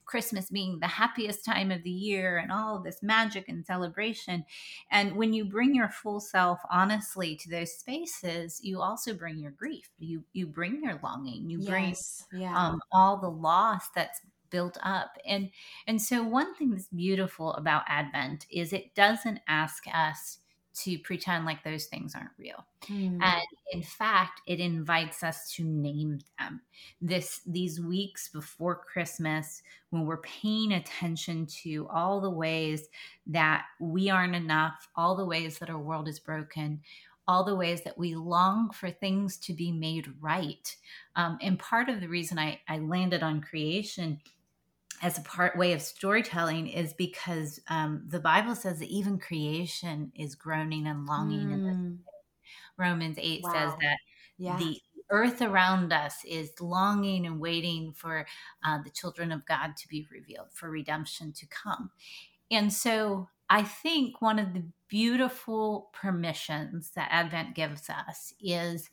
Christmas 0.05 0.49
being 0.49 0.79
the 0.79 0.87
happiest 0.87 1.43
time 1.43 1.71
of 1.71 1.83
the 1.83 1.89
year 1.89 2.37
and 2.37 2.51
all 2.51 2.79
this 2.79 3.01
magic 3.01 3.49
and 3.49 3.65
celebration. 3.65 4.45
And 4.91 5.15
when 5.15 5.33
you 5.33 5.45
bring 5.45 5.75
your 5.75 5.89
full 5.89 6.19
self 6.19 6.59
honestly 6.71 7.35
to 7.37 7.49
those 7.49 7.73
spaces, 7.73 8.59
you 8.63 8.81
also 8.81 9.13
bring 9.13 9.39
your 9.39 9.51
grief. 9.51 9.89
You 9.99 10.23
you 10.33 10.47
bring 10.47 10.83
your 10.83 10.99
longing. 11.03 11.49
You 11.49 11.59
yes, 11.59 12.25
bring 12.29 12.41
yeah. 12.41 12.55
um, 12.57 12.79
all 12.91 13.17
the 13.17 13.29
loss 13.29 13.89
that's 13.95 14.21
built 14.51 14.77
up 14.83 15.17
and 15.27 15.49
and 15.87 16.01
so 16.01 16.23
one 16.23 16.53
thing 16.55 16.69
that's 16.69 16.87
beautiful 16.87 17.53
about 17.55 17.81
advent 17.87 18.45
is 18.49 18.71
it 18.71 18.93
doesn't 18.93 19.39
ask 19.47 19.83
us 19.93 20.37
to 20.83 20.99
pretend 20.99 21.45
like 21.45 21.63
those 21.63 21.85
things 21.85 22.15
aren't 22.15 22.31
real. 22.37 22.65
Mm. 22.87 23.19
And 23.21 23.47
in 23.71 23.81
fact, 23.81 24.41
it 24.45 24.59
invites 24.59 25.23
us 25.23 25.51
to 25.53 25.63
name 25.63 26.19
them. 26.37 26.61
This 27.01 27.41
these 27.45 27.79
weeks 27.79 28.29
before 28.29 28.75
Christmas 28.75 29.61
when 29.89 30.05
we're 30.05 30.17
paying 30.17 30.73
attention 30.73 31.45
to 31.63 31.87
all 31.93 32.19
the 32.19 32.29
ways 32.29 32.87
that 33.27 33.65
we 33.79 34.09
aren't 34.09 34.35
enough, 34.35 34.89
all 34.95 35.15
the 35.15 35.25
ways 35.25 35.57
that 35.59 35.69
our 35.69 35.79
world 35.79 36.07
is 36.07 36.19
broken, 36.19 36.81
all 37.27 37.43
the 37.43 37.55
ways 37.55 37.81
that 37.83 37.97
we 37.97 38.13
long 38.13 38.69
for 38.71 38.91
things 38.91 39.37
to 39.37 39.53
be 39.53 39.71
made 39.71 40.13
right. 40.19 40.75
Um, 41.15 41.37
and 41.41 41.57
part 41.57 41.89
of 41.89 42.01
the 42.01 42.09
reason 42.09 42.37
I, 42.37 42.59
I 42.67 42.79
landed 42.79 43.23
on 43.23 43.41
creation 43.41 44.19
as 45.01 45.17
a 45.17 45.21
part 45.21 45.57
way 45.57 45.73
of 45.73 45.81
storytelling 45.81 46.67
is 46.67 46.93
because 46.93 47.59
um, 47.69 48.03
the 48.07 48.19
Bible 48.19 48.55
says 48.55 48.79
that 48.79 48.89
even 48.89 49.19
creation 49.19 50.11
is 50.15 50.35
groaning 50.35 50.87
and 50.87 51.05
longing. 51.05 51.47
Mm. 51.47 51.97
Romans 52.77 53.17
8 53.19 53.41
wow. 53.43 53.53
says 53.53 53.71
that 53.81 53.97
yeah. 54.37 54.57
the 54.57 54.79
earth 55.11 55.41
around 55.41 55.93
us 55.93 56.23
is 56.25 56.51
longing 56.59 57.25
and 57.25 57.39
waiting 57.39 57.93
for 57.93 58.25
uh, 58.65 58.81
the 58.83 58.89
children 58.89 59.31
of 59.31 59.45
God 59.45 59.77
to 59.77 59.87
be 59.87 60.07
revealed, 60.11 60.47
for 60.51 60.69
redemption 60.69 61.31
to 61.33 61.45
come. 61.47 61.91
And 62.51 62.71
so 62.71 63.27
I 63.49 63.63
think 63.63 64.21
one 64.21 64.39
of 64.39 64.53
the 64.53 64.63
beautiful 64.87 65.89
permissions 65.93 66.91
that 66.95 67.09
Advent 67.11 67.55
gives 67.55 67.89
us 67.89 68.33
is 68.41 68.89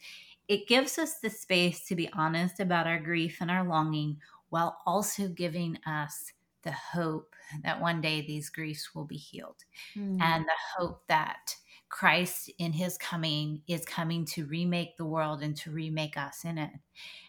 it 0.49 0.69
gives 0.69 0.99
us 0.99 1.19
the 1.19 1.31
space 1.31 1.87
to 1.87 1.95
be 1.95 2.11
honest 2.13 2.61
about 2.61 2.87
our 2.87 2.99
grief 2.99 3.39
and 3.41 3.51
our 3.51 3.65
longing 3.67 4.19
while 4.53 4.77
also 4.85 5.29
giving 5.29 5.79
us 5.87 6.31
the 6.63 6.73
hope 6.73 7.35
that 7.65 7.81
one 7.81 8.03
day 8.03 8.21
these 8.21 8.51
griefs 8.51 8.95
will 8.95 9.07
be 9.07 9.17
healed 9.17 9.65
mm. 9.97 10.21
and 10.21 10.45
the 10.45 10.77
hope 10.77 11.01
that 11.09 11.57
Christ 11.89 12.51
in 12.59 12.71
his 12.73 12.99
coming 12.99 13.63
is 13.67 13.87
coming 13.87 14.27
to 14.27 14.45
remake 14.45 14.99
the 14.99 15.07
world 15.07 15.43
and 15.43 15.57
to 15.57 15.71
remake 15.71 16.19
us 16.19 16.45
in 16.45 16.59
it. 16.59 16.71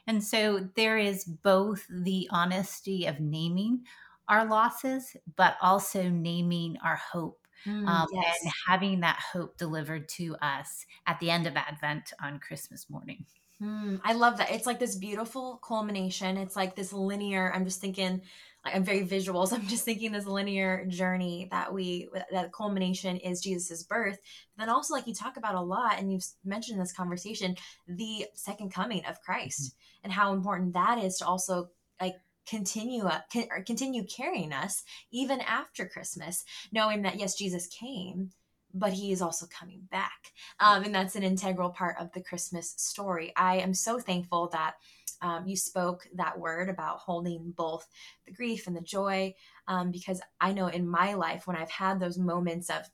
And 0.05 0.21
so 0.21 0.67
there 0.75 0.97
is 0.97 1.23
both 1.23 1.85
the 1.89 2.27
honesty 2.29 3.05
of 3.05 3.21
naming 3.21 3.83
our 4.27 4.45
losses, 4.45 5.15
but 5.37 5.55
also 5.61 6.09
naming 6.09 6.75
our 6.83 6.97
hope. 6.97 7.39
Mm, 7.65 7.87
um, 7.87 8.07
yes. 8.11 8.37
And 8.43 8.51
having 8.67 8.99
that 8.99 9.21
hope 9.31 9.57
delivered 9.57 10.09
to 10.09 10.35
us 10.41 10.85
at 11.07 11.21
the 11.21 11.31
end 11.31 11.47
of 11.47 11.55
Advent 11.55 12.11
on 12.21 12.39
Christmas 12.39 12.89
morning. 12.89 13.25
Mm, 13.63 14.01
I 14.03 14.13
love 14.13 14.37
that. 14.37 14.51
It's 14.51 14.65
like 14.65 14.79
this 14.79 14.95
beautiful 14.95 15.59
culmination. 15.63 16.37
It's 16.37 16.55
like 16.55 16.75
this 16.75 16.91
linear. 16.91 17.51
I'm 17.53 17.63
just 17.63 17.79
thinking, 17.79 18.21
like 18.65 18.75
I'm 18.75 18.83
very 18.83 19.03
visual, 19.03 19.45
so 19.47 19.55
I'm 19.55 19.67
just 19.67 19.85
thinking 19.85 20.11
this 20.11 20.25
linear 20.25 20.85
journey 20.87 21.47
that 21.51 21.73
we 21.73 22.09
that 22.31 22.51
culmination 22.51 23.17
is 23.17 23.41
Jesus's 23.41 23.83
birth. 23.83 24.19
But 24.57 24.65
then 24.65 24.73
also, 24.73 24.93
like 24.93 25.07
you 25.07 25.13
talk 25.13 25.37
about 25.37 25.55
a 25.55 25.61
lot, 25.61 25.97
and 25.97 26.11
you've 26.11 26.25
mentioned 26.43 26.75
in 26.75 26.83
this 26.83 26.91
conversation, 26.91 27.55
the 27.87 28.25
second 28.33 28.73
coming 28.73 29.05
of 29.05 29.21
Christ 29.21 29.61
mm-hmm. 29.61 30.05
and 30.05 30.13
how 30.13 30.33
important 30.33 30.73
that 30.73 31.01
is 31.01 31.17
to 31.17 31.25
also 31.25 31.69
like 32.01 32.15
continue 32.45 33.05
uh, 33.05 33.21
continue 33.65 34.03
carrying 34.03 34.51
us 34.51 34.83
even 35.11 35.39
after 35.41 35.85
Christmas, 35.85 36.43
knowing 36.73 37.03
that 37.03 37.17
yes, 37.17 37.37
Jesus 37.37 37.67
came 37.67 38.31
but 38.73 38.93
he 38.93 39.11
is 39.11 39.21
also 39.21 39.45
coming 39.47 39.81
back. 39.91 40.31
Um, 40.59 40.83
and 40.83 40.95
that's 40.95 41.15
an 41.15 41.23
integral 41.23 41.69
part 41.69 41.97
of 41.99 42.11
the 42.11 42.21
Christmas 42.21 42.73
story. 42.77 43.31
I 43.35 43.57
am 43.57 43.73
so 43.73 43.99
thankful 43.99 44.49
that 44.51 44.75
um, 45.21 45.47
you 45.47 45.55
spoke 45.55 46.05
that 46.15 46.37
word 46.37 46.69
about 46.69 46.99
holding 46.99 47.53
both 47.55 47.87
the 48.25 48.33
grief 48.33 48.67
and 48.67 48.75
the 48.75 48.81
joy, 48.81 49.33
um, 49.67 49.89
because 49.91 50.21
I 50.41 50.51
know 50.51 50.67
in 50.67 50.87
my 50.87 51.13
life, 51.13 51.47
when 51.47 51.55
I've 51.55 51.71
had 51.71 51.99
those 51.99 52.17
moments 52.17 52.69
of 52.69 52.89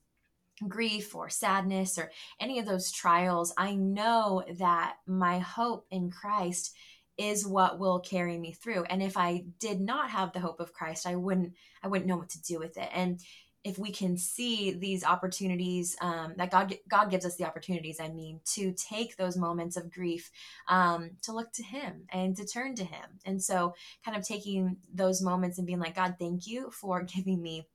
grief 0.68 1.16
or 1.16 1.30
sadness 1.30 1.98
or 1.98 2.12
any 2.40 2.60
of 2.60 2.66
those 2.66 2.92
trials, 2.92 3.54
I 3.58 3.76
know 3.76 4.44
that 4.60 4.98
my 5.08 5.40
hope 5.40 5.88
in 5.90 6.12
Christ 6.12 6.76
is 7.18 7.48
what 7.48 7.80
will 7.80 8.00
carry 8.00 8.38
me 8.38 8.54
through. 8.54 8.84
And 8.84 9.02
if 9.02 9.18
I 9.18 9.44
did 9.60 9.82
not 9.82 10.10
have 10.10 10.32
the 10.32 10.40
hope 10.40 10.60
of 10.60 10.74
Christ, 10.74 11.06
I 11.06 11.16
wouldn't 11.16 11.54
I 11.84 11.88
wouldn't 11.88 12.08
know 12.08 12.18
what 12.18 12.30
to 12.30 12.42
do 12.42 12.60
with 12.60 12.78
it. 12.78 12.90
And 12.94 13.20
if 13.70 13.78
we 13.78 13.92
can 13.92 14.18
see 14.18 14.72
these 14.72 15.04
opportunities 15.04 15.96
um, 16.02 16.34
that 16.38 16.50
God 16.50 16.76
God 16.90 17.12
gives 17.12 17.24
us 17.24 17.36
the 17.36 17.46
opportunities, 17.46 18.00
I 18.00 18.10
mean, 18.10 18.42
to 18.56 18.74
take 18.74 19.16
those 19.16 19.38
moments 19.38 19.78
of 19.78 19.92
grief, 19.92 20.32
um, 20.68 21.12
to 21.22 21.34
look 21.34 21.54
to 21.54 21.64
Him 21.64 22.08
and 22.12 22.36
to 22.36 22.46
turn 22.46 22.74
to 22.76 22.84
Him, 22.84 23.20
and 23.26 23.42
so 23.42 23.76
kind 24.04 24.18
of 24.18 24.28
taking 24.28 24.78
those 24.92 25.22
moments 25.22 25.60
and 25.60 25.68
being 25.68 25.80
like, 25.80 25.96
God, 25.96 26.16
thank 26.18 26.48
you 26.48 26.72
for 26.72 27.04
giving 27.16 27.42
me. 27.42 27.68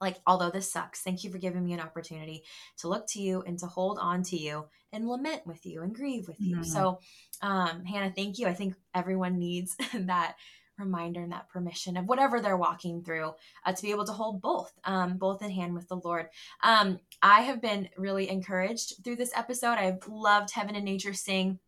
Like, 0.00 0.16
although 0.26 0.50
this 0.50 0.70
sucks, 0.70 1.00
thank 1.00 1.24
you 1.24 1.30
for 1.30 1.38
giving 1.38 1.64
me 1.64 1.72
an 1.72 1.80
opportunity 1.80 2.42
to 2.78 2.88
look 2.88 3.06
to 3.08 3.22
you 3.22 3.42
and 3.46 3.58
to 3.60 3.66
hold 3.66 3.98
on 3.98 4.22
to 4.24 4.36
you 4.36 4.66
and 4.92 5.08
lament 5.08 5.46
with 5.46 5.64
you 5.64 5.82
and 5.82 5.94
grieve 5.94 6.28
with 6.28 6.38
you. 6.40 6.56
Mm-hmm. 6.56 6.64
So, 6.64 6.98
um, 7.40 7.84
Hannah, 7.84 8.12
thank 8.14 8.38
you. 8.38 8.46
I 8.46 8.52
think 8.52 8.74
everyone 8.92 9.38
needs 9.38 9.76
that 9.94 10.34
reminder 10.78 11.22
and 11.22 11.32
that 11.32 11.48
permission 11.48 11.96
of 11.96 12.06
whatever 12.06 12.40
they're 12.40 12.56
walking 12.56 13.02
through 13.02 13.32
uh, 13.64 13.72
to 13.72 13.82
be 13.82 13.90
able 13.90 14.04
to 14.04 14.12
hold 14.12 14.40
both 14.40 14.72
um, 14.84 15.16
both 15.16 15.42
in 15.42 15.50
hand 15.50 15.74
with 15.74 15.88
the 15.88 15.96
lord. 15.96 16.28
Um, 16.62 16.98
i 17.22 17.42
have 17.42 17.60
been 17.60 17.88
really 17.96 18.28
encouraged 18.28 19.04
through 19.04 19.16
this 19.16 19.32
episode. 19.34 19.78
I've 19.78 20.06
loved 20.08 20.50
heaven 20.50 20.74
and 20.76 20.84
nature 20.84 21.14
sing. 21.14 21.58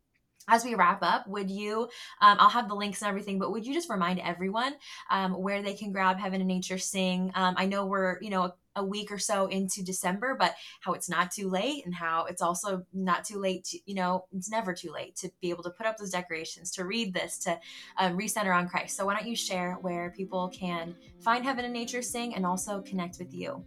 As 0.49 0.65
we 0.65 0.77
wrap 0.77 1.01
up, 1.03 1.27
would 1.27 1.51
you, 1.51 1.89
um, 2.21 2.37
I'll 2.39 2.49
have 2.49 2.69
the 2.69 2.75
links 2.77 3.03
and 3.03 3.09
everything, 3.09 3.41
but 3.41 3.51
would 3.51 3.67
you 3.67 3.75
just 3.75 3.91
remind 3.91 4.21
everyone 4.21 4.77
um, 5.11 5.33
where 5.33 5.61
they 5.61 5.75
can 5.75 5.91
grab 5.91 6.21
Heaven 6.21 6.41
and 6.41 6.47
Nature 6.47 6.79
Sing? 6.79 7.33
Um, 7.35 7.57
I 7.59 7.67
know 7.67 7.85
we're, 7.85 8.19
you 8.21 8.31
know, 8.31 8.55
a 8.77 8.85
week 8.85 9.11
or 9.11 9.19
so 9.19 9.47
into 9.47 9.83
December, 9.83 10.37
but 10.39 10.55
how 10.81 10.93
it's 10.93 11.09
not 11.09 11.31
too 11.31 11.49
late 11.49 11.85
and 11.85 11.95
how 11.95 12.27
it's 12.27 12.43
also 12.43 12.85
not 12.93 13.25
too 13.25 13.39
late 13.39 13.65
to, 13.65 13.79
you 13.87 13.95
know, 13.95 14.27
it's 14.33 14.51
never 14.51 14.73
too 14.73 14.93
late 14.93 15.17
to 15.17 15.31
be 15.41 15.51
able 15.51 15.65
to 15.65 15.71
put 15.71 15.87
up 15.87 15.97
those 15.97 16.11
decorations, 16.11 16.71
to 16.73 16.85
read 16.85 17.13
this, 17.13 17.39
to 17.39 17.59
um, 17.99 18.17
recenter 18.17 18.55
on 18.55 18.69
Christ. 18.69 18.97
So 18.97 19.07
why 19.07 19.15
don't 19.15 19.27
you 19.27 19.37
share 19.37 19.75
where 19.81 20.13
people 20.17 20.49
can 20.49 20.95
find 21.21 21.45
Heaven 21.45 21.65
and 21.65 21.75
Nature 21.75 22.03
Sing 22.03 22.35
and 22.35 22.47
also 22.47 22.83
connect 22.83 23.19
with 23.19 23.35
you? 23.35 23.65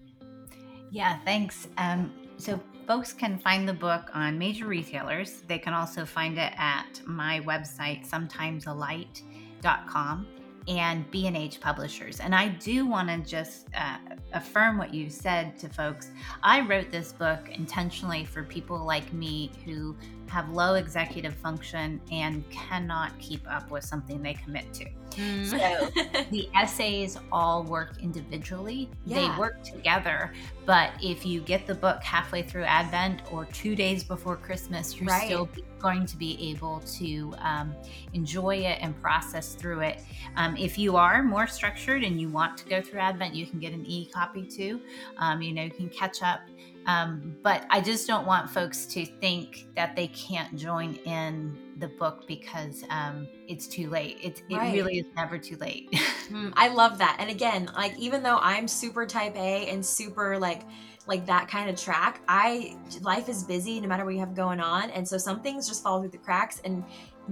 Yeah, 0.91 1.19
thanks. 1.25 1.67
Um, 1.77 2.13
so 2.37 2.59
folks 2.87 3.13
can 3.13 3.37
find 3.37 3.67
the 3.67 3.73
book 3.73 4.09
on 4.13 4.39
major 4.39 4.65
retailers. 4.65 5.43
They 5.47 5.59
can 5.59 5.73
also 5.73 6.05
find 6.05 6.37
it 6.37 6.53
at 6.57 7.01
my 7.05 7.41
website, 7.41 8.09
sometimesalight.com 8.09 10.27
and 10.67 11.09
B&H 11.11 11.59
Publishers. 11.59 12.19
And 12.19 12.35
I 12.35 12.49
do 12.49 12.85
want 12.85 13.09
to 13.09 13.17
just 13.29 13.67
uh, 13.75 13.97
affirm 14.33 14.77
what 14.77 14.93
you 14.93 15.09
said 15.09 15.57
to 15.59 15.69
folks. 15.69 16.11
I 16.43 16.61
wrote 16.61 16.91
this 16.91 17.13
book 17.13 17.49
intentionally 17.51 18.25
for 18.25 18.43
people 18.43 18.77
like 18.77 19.11
me 19.13 19.51
who 19.65 19.95
have 20.29 20.49
low 20.49 20.75
executive 20.75 21.33
function 21.35 21.99
and 22.11 22.47
cannot 22.49 23.17
keep 23.19 23.41
up 23.51 23.69
with 23.71 23.83
something 23.83 24.21
they 24.21 24.33
commit 24.33 24.71
to. 24.73 24.85
Mm. 25.15 25.45
So 25.45 26.23
the 26.31 26.49
essays 26.55 27.17
all 27.31 27.63
work 27.63 27.95
individually. 28.01 28.89
Yeah. 29.05 29.19
They 29.19 29.39
work 29.39 29.63
together, 29.63 30.33
but 30.65 30.91
if 31.01 31.25
you 31.25 31.41
get 31.41 31.65
the 31.65 31.75
book 31.75 32.03
halfway 32.03 32.43
through 32.43 32.63
Advent 32.63 33.21
or 33.31 33.45
two 33.45 33.75
days 33.75 34.03
before 34.03 34.37
Christmas, 34.37 34.95
you're 34.95 35.07
right. 35.07 35.25
still 35.25 35.49
going 35.79 36.05
to 36.05 36.17
be 36.17 36.51
able 36.51 36.81
to 36.81 37.33
um, 37.39 37.73
enjoy 38.13 38.57
it 38.57 38.77
and 38.81 38.99
process 39.01 39.55
through 39.55 39.79
it. 39.81 40.03
Um, 40.35 40.55
if 40.57 40.77
you 40.77 40.97
are 40.97 41.23
more 41.23 41.47
structured 41.47 42.03
and 42.03 42.19
you 42.19 42.29
want 42.29 42.57
to 42.57 42.69
go 42.69 42.81
through 42.81 42.99
Advent, 42.99 43.33
you 43.33 43.45
can 43.45 43.59
get 43.59 43.73
an 43.73 43.85
e 43.85 44.05
copy 44.13 44.43
too. 44.43 44.81
Um, 45.17 45.41
you 45.41 45.53
know, 45.53 45.63
you 45.63 45.71
can 45.71 45.89
catch 45.89 46.21
up. 46.21 46.41
Um, 46.89 47.35
but 47.43 47.67
I 47.69 47.81
just 47.81 48.07
don't 48.07 48.25
want 48.25 48.49
folks 48.49 48.87
to 48.87 49.05
think 49.05 49.67
that 49.75 49.95
they 49.95 50.07
can't 50.07 50.55
join 50.55 50.95
in 51.05 51.55
the 51.77 51.87
book 51.87 52.27
because 52.27 52.83
um, 52.89 53.27
it's 53.47 53.67
too 53.67 53.89
late. 53.91 54.17
It's, 54.23 54.41
it 54.49 54.55
right. 54.55 54.73
really 54.73 54.97
is 54.97 55.05
never 55.15 55.37
too 55.37 55.55
late. 55.57 55.91
mm, 56.29 56.51
I 56.55 56.69
love 56.69 56.97
that. 56.97 57.17
And 57.19 57.29
again, 57.29 57.69
like 57.75 57.95
even 57.99 58.23
though 58.23 58.39
I'm 58.41 58.67
super 58.67 59.05
type 59.05 59.35
A 59.35 59.67
and 59.67 59.85
super 59.85 60.39
like 60.39 60.63
like 61.05 61.27
that 61.27 61.47
kind 61.47 61.69
of 61.69 61.79
track, 61.79 62.21
I 62.27 62.75
life 63.01 63.29
is 63.29 63.43
busy 63.43 63.79
no 63.79 63.87
matter 63.87 64.03
what 64.03 64.15
you 64.15 64.19
have 64.19 64.33
going 64.35 64.59
on, 64.59 64.89
and 64.89 65.07
so 65.07 65.17
some 65.17 65.41
things 65.41 65.67
just 65.67 65.83
fall 65.83 65.99
through 65.99 66.09
the 66.09 66.17
cracks. 66.17 66.59
And 66.63 66.83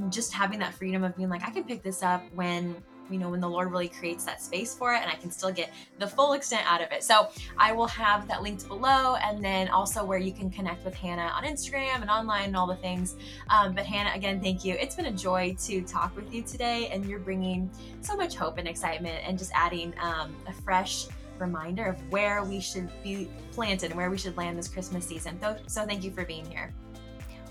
just 0.09 0.33
having 0.33 0.59
that 0.59 0.75
freedom 0.75 1.03
of 1.03 1.15
being 1.15 1.29
like, 1.29 1.41
I 1.41 1.49
can 1.49 1.63
pick 1.63 1.81
this 1.81 2.03
up 2.03 2.23
when 2.35 2.75
you 3.09 3.17
know 3.17 3.29
when 3.29 3.39
the 3.39 3.49
lord 3.49 3.71
really 3.71 3.87
creates 3.87 4.23
that 4.25 4.41
space 4.41 4.73
for 4.75 4.93
it 4.93 5.01
and 5.01 5.09
i 5.09 5.15
can 5.15 5.31
still 5.31 5.51
get 5.51 5.71
the 5.99 6.07
full 6.07 6.33
extent 6.33 6.63
out 6.71 6.81
of 6.81 6.91
it. 6.91 7.03
So 7.03 7.29
i 7.57 7.71
will 7.71 7.87
have 7.87 8.27
that 8.27 8.41
linked 8.43 8.67
below 8.67 9.15
and 9.15 9.43
then 9.43 9.67
also 9.69 10.03
where 10.03 10.17
you 10.17 10.31
can 10.31 10.49
connect 10.49 10.83
with 10.85 10.93
hannah 10.93 11.31
on 11.35 11.43
instagram 11.43 12.01
and 12.01 12.09
online 12.09 12.45
and 12.45 12.55
all 12.55 12.67
the 12.67 12.75
things. 12.75 13.15
Um, 13.49 13.73
but 13.73 13.85
hannah 13.85 14.11
again 14.15 14.41
thank 14.41 14.63
you. 14.65 14.75
It's 14.75 14.95
been 14.95 15.05
a 15.05 15.11
joy 15.11 15.55
to 15.61 15.81
talk 15.81 16.15
with 16.15 16.33
you 16.33 16.41
today 16.41 16.89
and 16.89 17.05
you're 17.05 17.19
bringing 17.19 17.69
so 18.01 18.15
much 18.15 18.35
hope 18.35 18.57
and 18.57 18.67
excitement 18.67 19.21
and 19.25 19.37
just 19.37 19.51
adding 19.53 19.93
um, 20.01 20.35
a 20.47 20.53
fresh 20.53 21.07
reminder 21.39 21.85
of 21.85 22.11
where 22.11 22.43
we 22.43 22.59
should 22.59 22.89
be 23.03 23.29
planted 23.51 23.91
and 23.91 23.97
where 23.97 24.09
we 24.09 24.17
should 24.17 24.35
land 24.37 24.57
this 24.57 24.67
christmas 24.67 25.05
season. 25.05 25.39
So, 25.41 25.57
so 25.67 25.85
thank 25.85 26.03
you 26.03 26.11
for 26.11 26.25
being 26.25 26.45
here. 26.45 26.73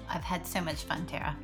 I've 0.09 0.25
had 0.25 0.47
so 0.47 0.61
much 0.61 0.85
fun 0.85 1.07
tara 1.07 1.37